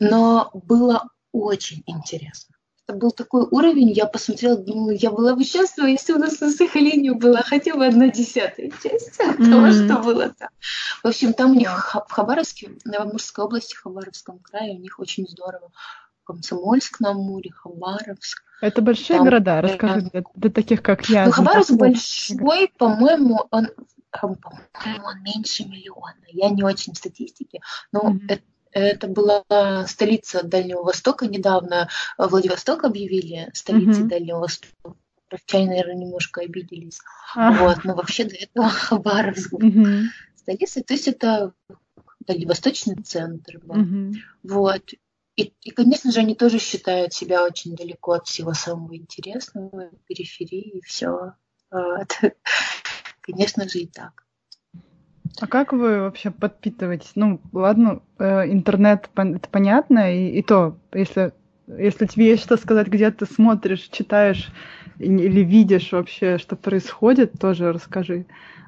Но 0.00 0.50
было 0.54 1.06
очень 1.32 1.82
интересно. 1.86 2.56
Это 2.90 2.98
был 2.98 3.12
такой 3.12 3.46
уровень, 3.48 3.92
я 3.92 4.06
посмотрела, 4.06 4.56
думала, 4.56 4.90
я 4.90 5.10
была 5.10 5.36
бы 5.36 5.44
счастлива, 5.44 5.86
если 5.86 6.12
у 6.12 6.18
нас 6.18 6.40
на 6.40 6.50
Сахалине 6.50 7.12
была 7.12 7.42
хотя 7.42 7.76
бы 7.76 7.86
одна 7.86 8.08
десятая 8.08 8.70
часть 8.82 9.20
mm-hmm. 9.20 9.50
того, 9.50 9.70
что 9.70 10.02
было 10.02 10.30
там. 10.30 10.48
В 11.04 11.06
общем, 11.06 11.32
там 11.32 11.52
у 11.52 11.54
них 11.54 11.70
в 12.08 12.10
Хабаровске, 12.10 12.72
Новомурской 12.84 13.44
области, 13.44 13.76
Хабаровском 13.76 14.40
крае, 14.40 14.76
у 14.76 14.80
них 14.80 14.98
очень 14.98 15.26
здорово. 15.28 15.70
Комсомольск 16.24 17.00
на 17.00 17.10
Амуре, 17.10 17.50
Хабаровск. 17.52 18.42
Это 18.60 18.82
большие 18.82 19.18
там, 19.18 19.24
города? 19.24 19.60
Расскажи, 19.60 20.02
для, 20.12 20.22
для 20.34 20.50
таких, 20.50 20.82
как 20.82 21.08
я. 21.08 21.26
Ну, 21.26 21.32
Хабаровск 21.32 21.72
большой, 21.72 22.72
по-моему, 22.76 23.46
он, 23.50 23.68
по-моему, 24.10 25.04
он 25.04 25.22
меньше 25.22 25.64
миллиона. 25.64 26.14
Я 26.28 26.50
не 26.50 26.62
очень 26.62 26.92
в 26.92 26.98
статистике, 26.98 27.60
но 27.92 28.00
mm-hmm. 28.00 28.26
это 28.28 28.42
это 28.72 29.08
была 29.08 29.44
столица 29.86 30.42
Дальнего 30.42 30.82
Востока. 30.82 31.26
Недавно 31.26 31.88
Владивосток 32.18 32.84
объявили 32.84 33.50
столицей 33.52 34.04
mm-hmm. 34.04 34.08
Дальнего 34.08 34.38
Востока. 34.40 34.96
Правчане, 35.28 35.68
наверное, 35.68 35.94
немножко 35.94 36.40
обиделись. 36.40 36.98
Ah. 37.36 37.52
Вот, 37.52 37.84
но 37.84 37.94
вообще 37.94 38.24
до 38.24 38.34
этого 38.34 38.68
Хабаровск 38.70 39.52
mm-hmm. 39.52 40.04
столица. 40.36 40.82
То 40.82 40.94
есть 40.94 41.08
это 41.08 41.52
дальневосточный 42.26 42.96
центр. 42.96 43.58
Был. 43.60 43.76
Mm-hmm. 43.76 44.14
Вот. 44.44 44.92
И, 45.36 45.52
и, 45.62 45.70
конечно 45.70 46.12
же, 46.12 46.20
они 46.20 46.34
тоже 46.34 46.58
считают 46.58 47.14
себя 47.14 47.44
очень 47.44 47.74
далеко 47.74 48.12
от 48.12 48.26
всего 48.26 48.52
самого 48.52 48.96
интересного, 48.96 49.90
периферии 50.06 50.78
и 50.78 50.80
все. 50.82 51.34
Вот. 51.70 52.18
Конечно 53.20 53.68
же, 53.68 53.78
и 53.80 53.86
так. 53.86 54.24
А 55.38 55.46
как 55.46 55.72
вы 55.72 56.00
вообще 56.00 56.30
подпитываетесь? 56.30 57.12
Ну, 57.14 57.40
ладно, 57.52 58.00
э, 58.18 58.50
интернет, 58.50 59.08
это 59.14 59.48
понятно, 59.50 60.14
и, 60.14 60.38
и 60.38 60.42
то, 60.42 60.76
если, 60.92 61.32
если 61.66 62.06
тебе 62.06 62.30
есть 62.30 62.42
что 62.42 62.56
сказать, 62.56 62.88
где 62.88 63.10
ты 63.10 63.26
смотришь, 63.26 63.88
читаешь 63.90 64.50
или 64.98 65.40
видишь 65.40 65.92
вообще, 65.92 66.38
что 66.38 66.56
происходит, 66.56 67.32
тоже 67.38 67.72
расскажи. 67.72 68.26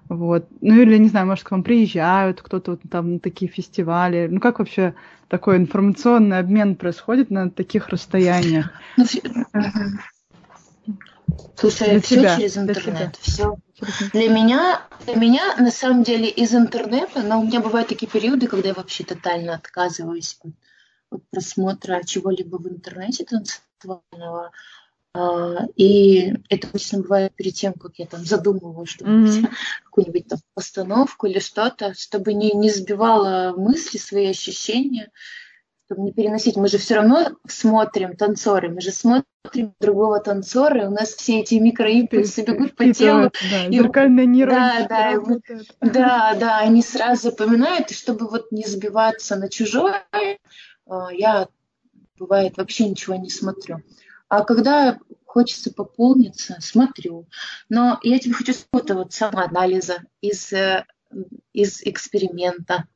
Вот. 0.09 0.47
Ну 0.61 0.81
или, 0.81 0.97
не 0.97 1.09
знаю, 1.09 1.27
может, 1.27 1.45
к 1.45 1.51
вам 1.51 1.63
приезжают 1.63 2.43
кто-то 2.43 2.73
вот, 2.73 2.81
там 2.91 3.15
на 3.15 3.19
такие 3.19 3.51
фестивали. 3.51 4.29
Ну 4.31 4.41
как 4.41 4.59
вообще 4.59 4.95
такой 5.29 5.57
информационный 5.57 6.39
обмен 6.39 6.77
происходит 6.77 7.31
на 7.31 7.51
таких 7.51 7.89
расстояниях? 7.89 8.73
Ну, 8.97 9.05
Слушай, 11.57 12.01
все 12.01 12.37
через 12.37 12.59
интернет. 12.59 13.17
Все. 13.21 13.57
Для 14.13 14.29
меня, 14.29 14.83
для 15.07 15.17
меня, 15.17 15.57
на 15.57 15.71
самом 15.71 16.03
деле, 16.03 16.29
из 16.29 16.55
интернета, 16.55 17.23
но 17.23 17.41
у 17.41 17.45
меня 17.45 17.61
бывают 17.61 17.89
такие 17.89 18.11
периоды, 18.11 18.47
когда 18.47 18.69
я 18.69 18.75
вообще 18.75 19.05
тотально 19.05 19.55
отказываюсь 19.55 20.39
от, 20.43 20.53
от 21.11 21.29
просмотра 21.31 22.03
чего-либо 22.05 22.57
в 22.57 22.69
интернете 22.69 23.25
танцевального. 23.25 24.53
А, 25.15 25.67
и 25.77 26.33
это 26.49 26.69
обычно 26.69 27.01
бывает 27.01 27.35
перед 27.35 27.55
тем, 27.55 27.75
как 27.75 27.99
я 27.99 28.07
там 28.07 28.25
задумываю, 28.25 28.87
чтобы 28.87 29.11
mm-hmm. 29.11 29.49
какую-нибудь 29.85 30.29
там 30.29 30.39
постановку 30.55 31.27
или 31.27 31.39
что-то, 31.39 31.95
чтобы 31.95 32.33
не, 32.33 32.53
не 32.53 32.71
сбивала 32.71 33.55
мысли, 33.57 33.99
свои 33.99 34.29
ощущения, 34.29 35.11
чтобы 35.93 36.03
не 36.03 36.13
переносить. 36.13 36.57
Мы 36.57 36.69
же 36.69 36.79
все 36.79 36.97
равно 36.97 37.37
смотрим 37.47 38.17
танцоры, 38.17 38.69
мы 38.71 38.81
же 38.81 38.91
смотрим 38.91 39.75
другого 39.81 40.21
танцора, 40.21 40.89
у 40.89 40.91
нас 40.91 41.11
все 41.11 41.41
эти 41.41 41.55
микроимпульсы 41.57 42.43
бегут 42.43 42.77
по 42.77 42.93
телу. 42.93 43.31
Да, 43.51 43.67
и, 43.67 43.73
зеркальная 43.73 44.27
нейроника. 44.27 44.87
Да, 44.89 45.21
да, 45.81 45.93
да, 45.93 46.35
да, 46.39 46.59
они 46.59 46.83
сразу 46.83 47.31
запоминают, 47.31 47.91
и 47.91 47.95
чтобы 47.95 48.29
вот 48.29 48.53
не 48.53 48.65
сбиваться 48.65 49.37
на 49.37 49.49
чужое, 49.49 50.03
а, 50.87 51.13
я, 51.13 51.49
бывает, 52.19 52.57
вообще 52.57 52.89
ничего 52.89 53.17
не 53.17 53.31
смотрю. 53.31 53.83
А 54.29 54.45
когда 54.45 54.99
хочется 55.27 55.73
пополниться, 55.73 56.57
смотрю. 56.61 57.27
Но 57.69 57.99
я 58.03 58.19
тебе 58.19 58.35
хочу 58.35 58.55
сказать, 58.55 58.91
вот 58.91 59.13
самоанализа 59.13 60.03
из, 60.21 60.53
э, 60.53 60.85
из 61.53 61.83
эксперимента, 61.83 62.87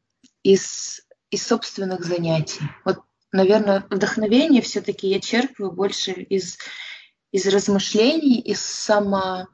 из 0.42 1.05
из 1.30 1.46
собственных 1.46 2.04
занятий. 2.04 2.60
Вот, 2.84 3.00
наверное, 3.32 3.84
вдохновение 3.90 4.62
все-таки 4.62 5.08
я 5.08 5.20
черпаю 5.20 5.72
больше 5.72 6.12
из, 6.12 6.58
из 7.32 7.46
размышлений, 7.46 8.40
из 8.40 8.60
само, 8.60 9.48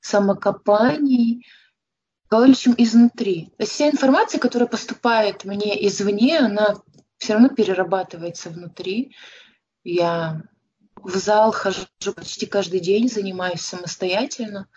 самокопаний, 0.00 1.46
общем, 2.30 2.74
изнутри. 2.76 3.52
То 3.56 3.62
есть 3.62 3.72
вся 3.72 3.90
информация, 3.90 4.40
которая 4.40 4.68
поступает 4.68 5.44
мне 5.44 5.86
извне, 5.86 6.38
она 6.38 6.76
все 7.18 7.34
равно 7.34 7.48
перерабатывается 7.48 8.50
внутри. 8.50 9.14
Я 9.84 10.42
в 10.96 11.16
зал 11.16 11.52
хожу 11.52 11.86
почти 12.14 12.46
каждый 12.46 12.80
день, 12.80 13.08
занимаюсь 13.08 13.60
самостоятельно. 13.60 14.68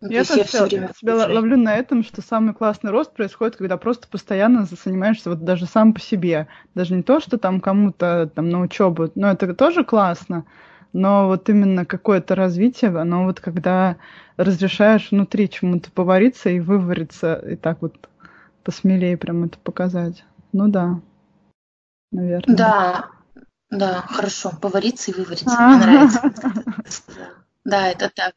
Ну, 0.00 0.08
я 0.10 0.24
тоже 0.24 0.44
все 0.44 0.64
время 0.64 0.90
себя 0.98 1.14
ловлю 1.14 1.56
на 1.58 1.76
этом, 1.76 2.02
что 2.02 2.22
самый 2.22 2.54
классный 2.54 2.90
рост 2.90 3.12
происходит, 3.12 3.56
когда 3.56 3.76
просто 3.76 4.08
постоянно 4.08 4.64
занимаешься 4.64 5.30
вот 5.30 5.44
даже 5.44 5.66
сам 5.66 5.92
по 5.92 6.00
себе. 6.00 6.48
Даже 6.74 6.94
не 6.94 7.02
то, 7.02 7.20
что 7.20 7.36
там 7.38 7.60
кому-то 7.60 8.30
там 8.34 8.48
на 8.48 8.60
учебу, 8.60 9.10
но 9.14 9.30
это 9.30 9.54
тоже 9.54 9.84
классно, 9.84 10.46
но 10.94 11.26
вот 11.26 11.48
именно 11.50 11.84
какое-то 11.84 12.34
развитие, 12.34 12.96
оно 12.98 13.24
вот 13.24 13.40
когда 13.40 13.96
разрешаешь 14.38 15.10
внутри 15.10 15.50
чему-то 15.50 15.90
повариться 15.90 16.48
и 16.48 16.60
вывариться, 16.60 17.34
и 17.34 17.56
так 17.56 17.82
вот 17.82 18.08
посмелее 18.64 19.18
прям 19.18 19.44
это 19.44 19.58
показать. 19.58 20.24
Ну 20.52 20.68
да, 20.68 21.00
наверное. 22.10 22.56
Да, 22.56 23.10
да, 23.68 24.00
хорошо, 24.08 24.52
повариться 24.60 25.10
и 25.10 25.14
вывариться, 25.14 25.62
мне 25.62 25.76
нравится. 25.76 26.32
Да, 27.62 27.88
это 27.88 28.08
так. 28.08 28.32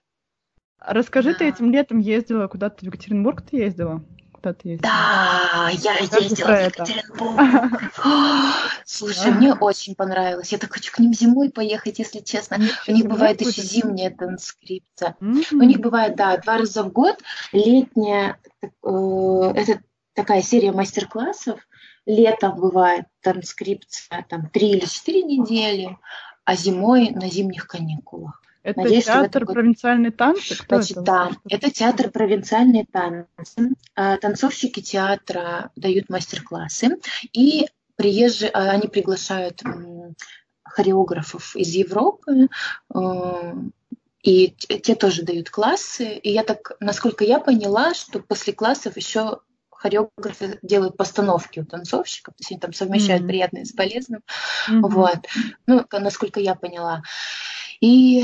Расскажи, 0.86 1.32
да. 1.32 1.40
ты 1.40 1.48
этим 1.48 1.72
летом 1.72 2.00
ездила 2.00 2.48
куда-то 2.48 2.80
в 2.80 2.84
Екатеринбург, 2.84 3.42
ты 3.42 3.58
ездила? 3.58 4.04
Куда 4.34 4.54
ты 4.54 4.70
ездила? 4.70 4.92
Да, 4.92 5.70
я 5.72 5.98
Расскажи 5.98 6.24
ездила 6.26 6.48
в 6.48 6.66
Екатеринбург. 6.66 7.94
Слушай, 8.86 9.32
мне 9.32 9.54
очень 9.54 9.96
понравилось. 9.96 10.52
Я 10.52 10.58
так 10.58 10.74
хочу 10.74 10.92
к 10.92 11.00
ним 11.00 11.14
зимой 11.14 11.50
поехать, 11.52 12.00
если 12.00 12.20
честно. 12.20 12.58
У 12.88 12.92
них 12.92 13.06
бывает 13.06 13.40
еще 13.40 13.62
зимняя 13.62 14.12
транскрипция. 14.12 15.16
У 15.22 15.64
них 15.64 15.80
бывает, 15.80 16.16
да, 16.16 16.38
два 16.38 16.58
раза 16.58 16.84
в 16.84 16.92
год 16.92 17.18
летняя, 17.54 18.38
э, 18.62 18.68
это 18.82 19.82
такая 20.14 20.42
серия 20.42 20.74
мастер-классов. 20.74 21.60
Летом 22.06 22.58
бывает 22.58 23.06
транскрипция 23.22 24.26
там 24.30 24.50
три 24.50 24.72
или 24.72 24.86
четыре 24.86 25.24
недели, 25.24 25.98
а 26.44 26.56
зимой 26.56 27.12
на 27.12 27.30
зимних 27.30 27.68
каникулах. 27.68 28.42
Это 28.64 28.82
Надеюсь, 28.82 29.06
театр 29.06 29.46
провинциальной 29.46 30.12
танцы? 30.12 30.56
Кто 30.56 30.78
Значит, 30.78 30.98
это? 30.98 31.02
Да, 31.02 31.32
это 31.50 31.70
театр 31.70 32.10
провинциальной 32.10 32.86
танцы. 32.86 33.76
А, 33.94 34.18
танцовщики 34.18 34.82
театра 34.82 35.72
дают 35.76 36.10
мастер-классы, 36.10 36.98
и 37.34 37.68
приезжие, 37.96 38.50
а, 38.52 38.72
они 38.72 38.88
приглашают 38.88 39.62
хореографов 40.64 41.56
из 41.56 41.76
Европы, 41.76 42.48
э, 42.94 43.54
и 44.24 44.50
те 44.50 44.96
тоже 44.96 45.24
дают 45.24 45.50
классы. 45.50 46.16
И 46.16 46.32
я 46.32 46.44
так, 46.44 46.72
насколько 46.80 47.24
я 47.26 47.40
поняла, 47.40 47.94
что 47.94 48.20
после 48.20 48.54
классов 48.54 48.96
еще 48.96 49.42
хореографы 49.84 50.60
делают 50.62 50.96
постановки 50.96 51.60
у 51.60 51.66
танцовщиков, 51.66 52.34
то 52.36 52.40
есть 52.40 52.52
они 52.52 52.60
там 52.60 52.74
совмещают 52.74 53.24
mm-hmm. 53.24 53.28
приятное 53.28 53.66
с 53.66 53.74
полезным. 53.74 54.22
Mm-hmm. 54.70 54.90
Вот. 54.90 55.18
Ну, 55.68 55.86
насколько 55.92 56.40
я 56.40 56.56
поняла. 56.56 57.04
И 57.82 58.24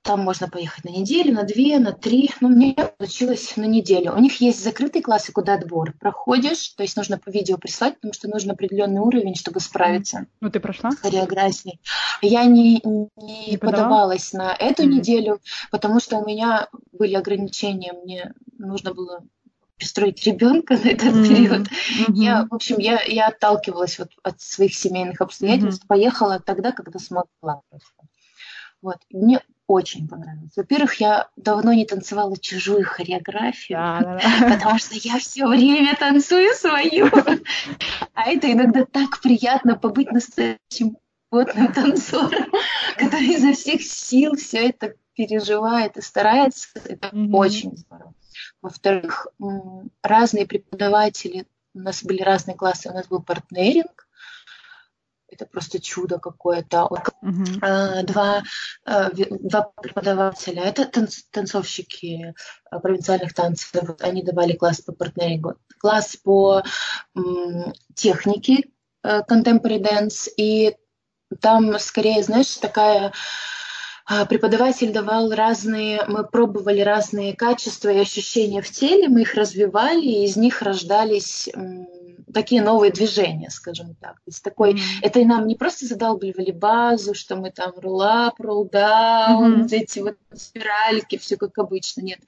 там 0.00 0.20
можно 0.20 0.48
поехать 0.48 0.84
на 0.84 0.88
неделю, 0.88 1.34
на 1.34 1.42
две, 1.42 1.78
на 1.78 1.92
три. 1.92 2.30
Ну, 2.40 2.48
мне 2.48 2.74
получилось 2.96 3.54
на 3.56 3.64
неделю. 3.64 4.14
У 4.14 4.18
них 4.18 4.40
есть 4.40 4.64
закрытые 4.64 5.02
классы, 5.02 5.32
куда 5.32 5.54
отбор 5.54 5.92
проходишь, 6.00 6.68
то 6.70 6.82
есть 6.82 6.96
нужно 6.96 7.18
по 7.18 7.28
видео 7.28 7.58
прислать, 7.58 7.96
потому 7.96 8.14
что 8.14 8.28
нужен 8.28 8.52
определенный 8.52 9.02
уровень, 9.02 9.34
чтобы 9.34 9.60
справиться. 9.60 10.26
Ну, 10.40 10.48
ты 10.48 10.60
прошла? 10.60 10.92
С 10.92 10.96
хореографией. 10.96 11.78
Я 12.22 12.44
не, 12.46 12.80
не, 12.84 13.50
не 13.50 13.58
подавалась 13.58 14.32
на 14.32 14.54
эту 14.54 14.84
mm. 14.84 14.86
неделю, 14.86 15.40
потому 15.70 16.00
что 16.00 16.16
у 16.16 16.26
меня 16.26 16.68
были 16.92 17.14
ограничения, 17.14 17.92
мне 17.92 18.32
нужно 18.56 18.94
было 18.94 19.24
пристроить 19.76 20.24
ребенка 20.24 20.74
на 20.74 20.88
этот 20.88 21.14
mm-hmm. 21.14 21.28
период. 21.28 21.68
Mm-hmm. 21.68 22.12
Я, 22.14 22.46
в 22.50 22.54
общем, 22.54 22.78
я, 22.78 23.02
я 23.02 23.28
отталкивалась 23.28 23.98
вот 23.98 24.10
от 24.22 24.40
своих 24.40 24.74
семейных 24.74 25.20
обстоятельств, 25.20 25.84
mm-hmm. 25.84 25.88
поехала 25.88 26.40
тогда, 26.40 26.72
когда 26.72 26.98
смогла 26.98 27.60
просто. 27.68 27.92
Вот. 28.82 28.98
Мне 29.10 29.40
очень 29.66 30.06
понравилось. 30.06 30.52
Во-первых, 30.56 30.94
я 31.00 31.28
давно 31.36 31.72
не 31.72 31.84
танцевала 31.84 32.36
чужую 32.38 32.84
хореографию, 32.84 33.78
да, 33.78 34.20
да, 34.22 34.50
потому 34.54 34.78
что 34.78 34.94
я 34.94 35.18
все 35.18 35.46
время 35.46 35.96
танцую 35.96 36.54
свою. 36.54 37.10
А 38.14 38.30
это 38.30 38.52
иногда 38.52 38.84
так 38.84 39.20
приятно 39.20 39.76
побыть 39.76 40.12
настоящим 40.12 40.96
потным 41.30 41.72
танцором, 41.72 42.46
который 42.96 43.34
изо 43.34 43.52
всех 43.52 43.82
сил 43.82 44.36
все 44.36 44.68
это 44.68 44.94
переживает 45.14 45.96
и 45.96 46.02
старается. 46.02 46.68
Это 46.84 47.08
mm-hmm. 47.08 47.32
очень 47.32 47.76
здорово. 47.76 48.14
Во-вторых, 48.62 49.26
разные 50.02 50.46
преподаватели, 50.46 51.46
у 51.74 51.80
нас 51.80 52.02
были 52.02 52.22
разные 52.22 52.56
классы, 52.56 52.90
у 52.90 52.94
нас 52.94 53.06
был 53.06 53.22
партнеринг, 53.22 54.06
это 55.28 55.46
просто 55.46 55.80
чудо 55.80 56.18
какое-то. 56.18 56.88
Uh-huh. 57.22 58.02
Два, 58.04 58.42
э, 58.86 59.10
два 59.12 59.62
преподавателя, 59.82 60.62
это 60.62 60.90
танцовщики 61.30 62.34
э, 62.70 62.78
провинциальных 62.78 63.34
танцев, 63.34 63.72
они 64.00 64.22
давали 64.22 64.54
класс 64.54 64.80
по 64.80 64.92
партнерингу, 64.92 65.54
класс 65.78 66.16
по 66.16 66.62
технике 67.94 68.64
э, 69.02 69.20
contemporary 69.28 69.80
dance, 69.80 70.28
и 70.36 70.76
там 71.40 71.78
скорее, 71.78 72.22
знаешь, 72.22 72.56
такая 72.56 73.12
преподаватель 74.28 74.92
давал 74.92 75.32
разные, 75.32 76.04
мы 76.06 76.24
пробовали 76.24 76.80
разные 76.80 77.34
качества 77.34 77.88
и 77.88 77.98
ощущения 77.98 78.62
в 78.62 78.70
теле, 78.70 79.08
мы 79.08 79.22
их 79.22 79.34
развивали, 79.34 80.00
и 80.00 80.24
из 80.24 80.36
них 80.36 80.62
рождались 80.62 81.48
такие 82.32 82.62
новые 82.62 82.92
движения, 82.92 83.50
скажем 83.50 83.94
так. 84.00 84.16
То 84.16 84.26
есть 84.26 84.42
такой, 84.42 84.74
mm-hmm. 84.74 85.00
это 85.02 85.20
и 85.20 85.24
нам 85.24 85.46
не 85.46 85.54
просто 85.54 85.86
задалбливали 85.86 86.50
базу, 86.50 87.14
что 87.14 87.36
мы 87.36 87.50
там 87.50 87.72
роллап, 87.78 88.38
роллдаун, 88.38 89.62
mm-hmm. 89.62 89.68
эти 89.70 90.00
вот 90.00 90.16
спиральки, 90.34 91.18
все 91.18 91.36
как 91.36 91.56
обычно, 91.58 92.02
нет 92.02 92.20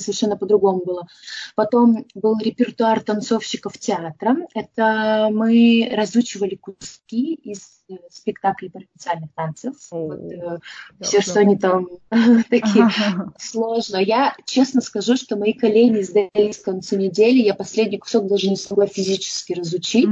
совершенно 0.00 0.36
по-другому 0.36 0.82
было. 0.84 1.06
Потом 1.54 2.06
был 2.14 2.38
репертуар 2.38 3.00
танцовщиков 3.00 3.78
театра. 3.78 4.36
Это 4.54 5.28
мы 5.30 5.88
разучивали 5.92 6.54
куски 6.54 7.34
из 7.34 7.82
э, 7.88 7.94
спектаклей 8.10 8.70
провинциальных 8.70 9.32
танцев. 9.34 9.74
вот, 9.90 10.20
э, 10.20 10.58
все, 11.00 11.20
что 11.20 11.40
они 11.40 11.56
там 11.56 11.88
такие 12.50 12.88
сложно. 13.38 13.96
Я 13.98 14.34
честно 14.46 14.80
скажу, 14.80 15.16
что 15.16 15.36
мои 15.36 15.52
колени 15.52 16.02
сдались 16.02 16.58
к 16.58 16.64
концу 16.64 16.96
недели. 16.96 17.38
Я 17.38 17.54
последний 17.54 17.98
кусок 17.98 18.26
даже 18.26 18.48
не 18.48 18.56
смогла 18.56 18.86
физически 18.86 19.52
разучить. 19.54 20.08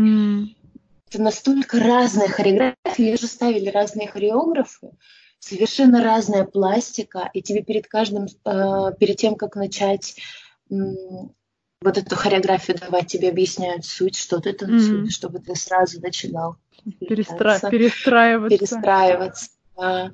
Это 1.08 1.22
настолько 1.22 1.80
разная 1.80 2.28
хореография. 2.28 2.74
Ее 2.96 3.16
же 3.16 3.26
ставили 3.26 3.68
разные 3.68 4.06
хореографы 4.06 4.90
совершенно 5.40 6.04
разная 6.04 6.44
пластика, 6.44 7.28
и 7.34 7.42
тебе 7.42 7.62
перед 7.62 7.88
каждым, 7.88 8.26
э, 8.26 8.92
перед 8.98 9.16
тем, 9.16 9.34
как 9.34 9.56
начать 9.56 10.16
э, 10.70 10.74
вот 11.82 11.98
эту 11.98 12.14
хореографию 12.14 12.78
давать, 12.78 13.08
тебе 13.08 13.30
объясняют 13.30 13.84
суть, 13.84 14.16
что 14.16 14.38
ты 14.38 14.52
танцуешь, 14.52 15.08
mm-hmm. 15.08 15.16
чтобы 15.16 15.40
ты 15.40 15.56
сразу 15.56 16.00
начинал 16.00 16.56
Перестра... 17.00 17.58
перестраиваться. 17.58 18.58
Перестраиваться. 18.58 19.50
Да. 19.76 20.12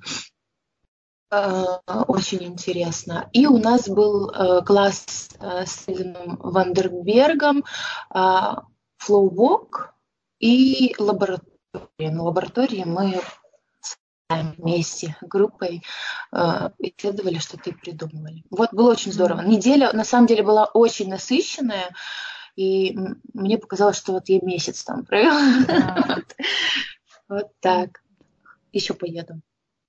Э, 1.31 1.79
очень 2.07 2.45
интересно. 2.45 3.29
И 3.33 3.47
у 3.47 3.59
нас 3.59 3.89
был 3.89 4.31
э, 4.31 4.63
класс 4.65 5.31
э, 5.41 5.67
с 5.67 5.85
Иваном 5.89 6.39
Вандербергом, 6.41 7.65
э, 8.15 8.21
флоу-вок 8.99 9.95
и 10.39 10.95
лаборатория. 10.99 11.51
На 11.99 12.23
лаборатории 12.23 12.85
мы 12.85 13.21
вместе 14.29 15.17
группой 15.21 15.83
э, 16.33 16.71
исследовали, 16.79 17.39
что-то 17.39 17.71
и 17.71 17.75
придумывали. 17.75 18.45
Вот 18.51 18.73
было 18.73 18.91
очень 18.91 19.13
здорово. 19.13 19.43
Неделя 19.43 19.93
на 19.93 20.05
самом 20.05 20.27
деле 20.27 20.43
была 20.43 20.65
очень 20.65 21.09
насыщенная. 21.09 21.95
и 22.57 22.97
мне 23.35 23.59
показалось, 23.59 23.97
что 23.97 24.13
вот 24.13 24.29
я 24.29 24.41
месяц 24.43 24.85
там 24.85 25.05
провела. 25.05 26.23
Вот 27.29 27.51
так. 27.59 28.03
Еще 28.73 28.95
поеду. 28.95 29.41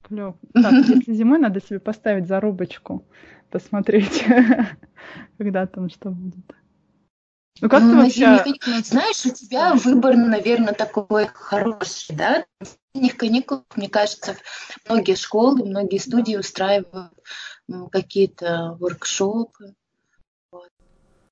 Клёв. 0.01 0.35
Так, 0.53 0.71
если 0.87 1.13
зимой 1.13 1.37
надо 1.37 1.61
себе 1.61 1.79
поставить 1.79 2.27
зарубочку, 2.27 3.05
посмотреть, 3.51 4.25
когда 5.37 5.67
там 5.67 5.89
что 5.89 6.09
будет. 6.09 6.45
Ну 7.61 7.69
как 7.69 7.81
ну, 7.81 7.91
ты 7.91 7.95
вообще... 7.97 8.83
Знаешь, 8.83 9.25
у 9.25 9.31
тебя 9.31 9.73
выбор, 9.73 10.15
наверное, 10.15 10.73
такой 10.73 11.27
хороший, 11.27 12.15
да? 12.15 12.45
У 12.93 12.99
них 12.99 13.17
каникул, 13.17 13.63
мне 13.75 13.89
кажется, 13.89 14.35
многие 14.87 15.15
школы, 15.15 15.65
многие 15.65 15.97
студии 15.97 16.35
устраивают 16.35 17.13
какие-то 17.91 18.77
воркшопы. 18.79 19.75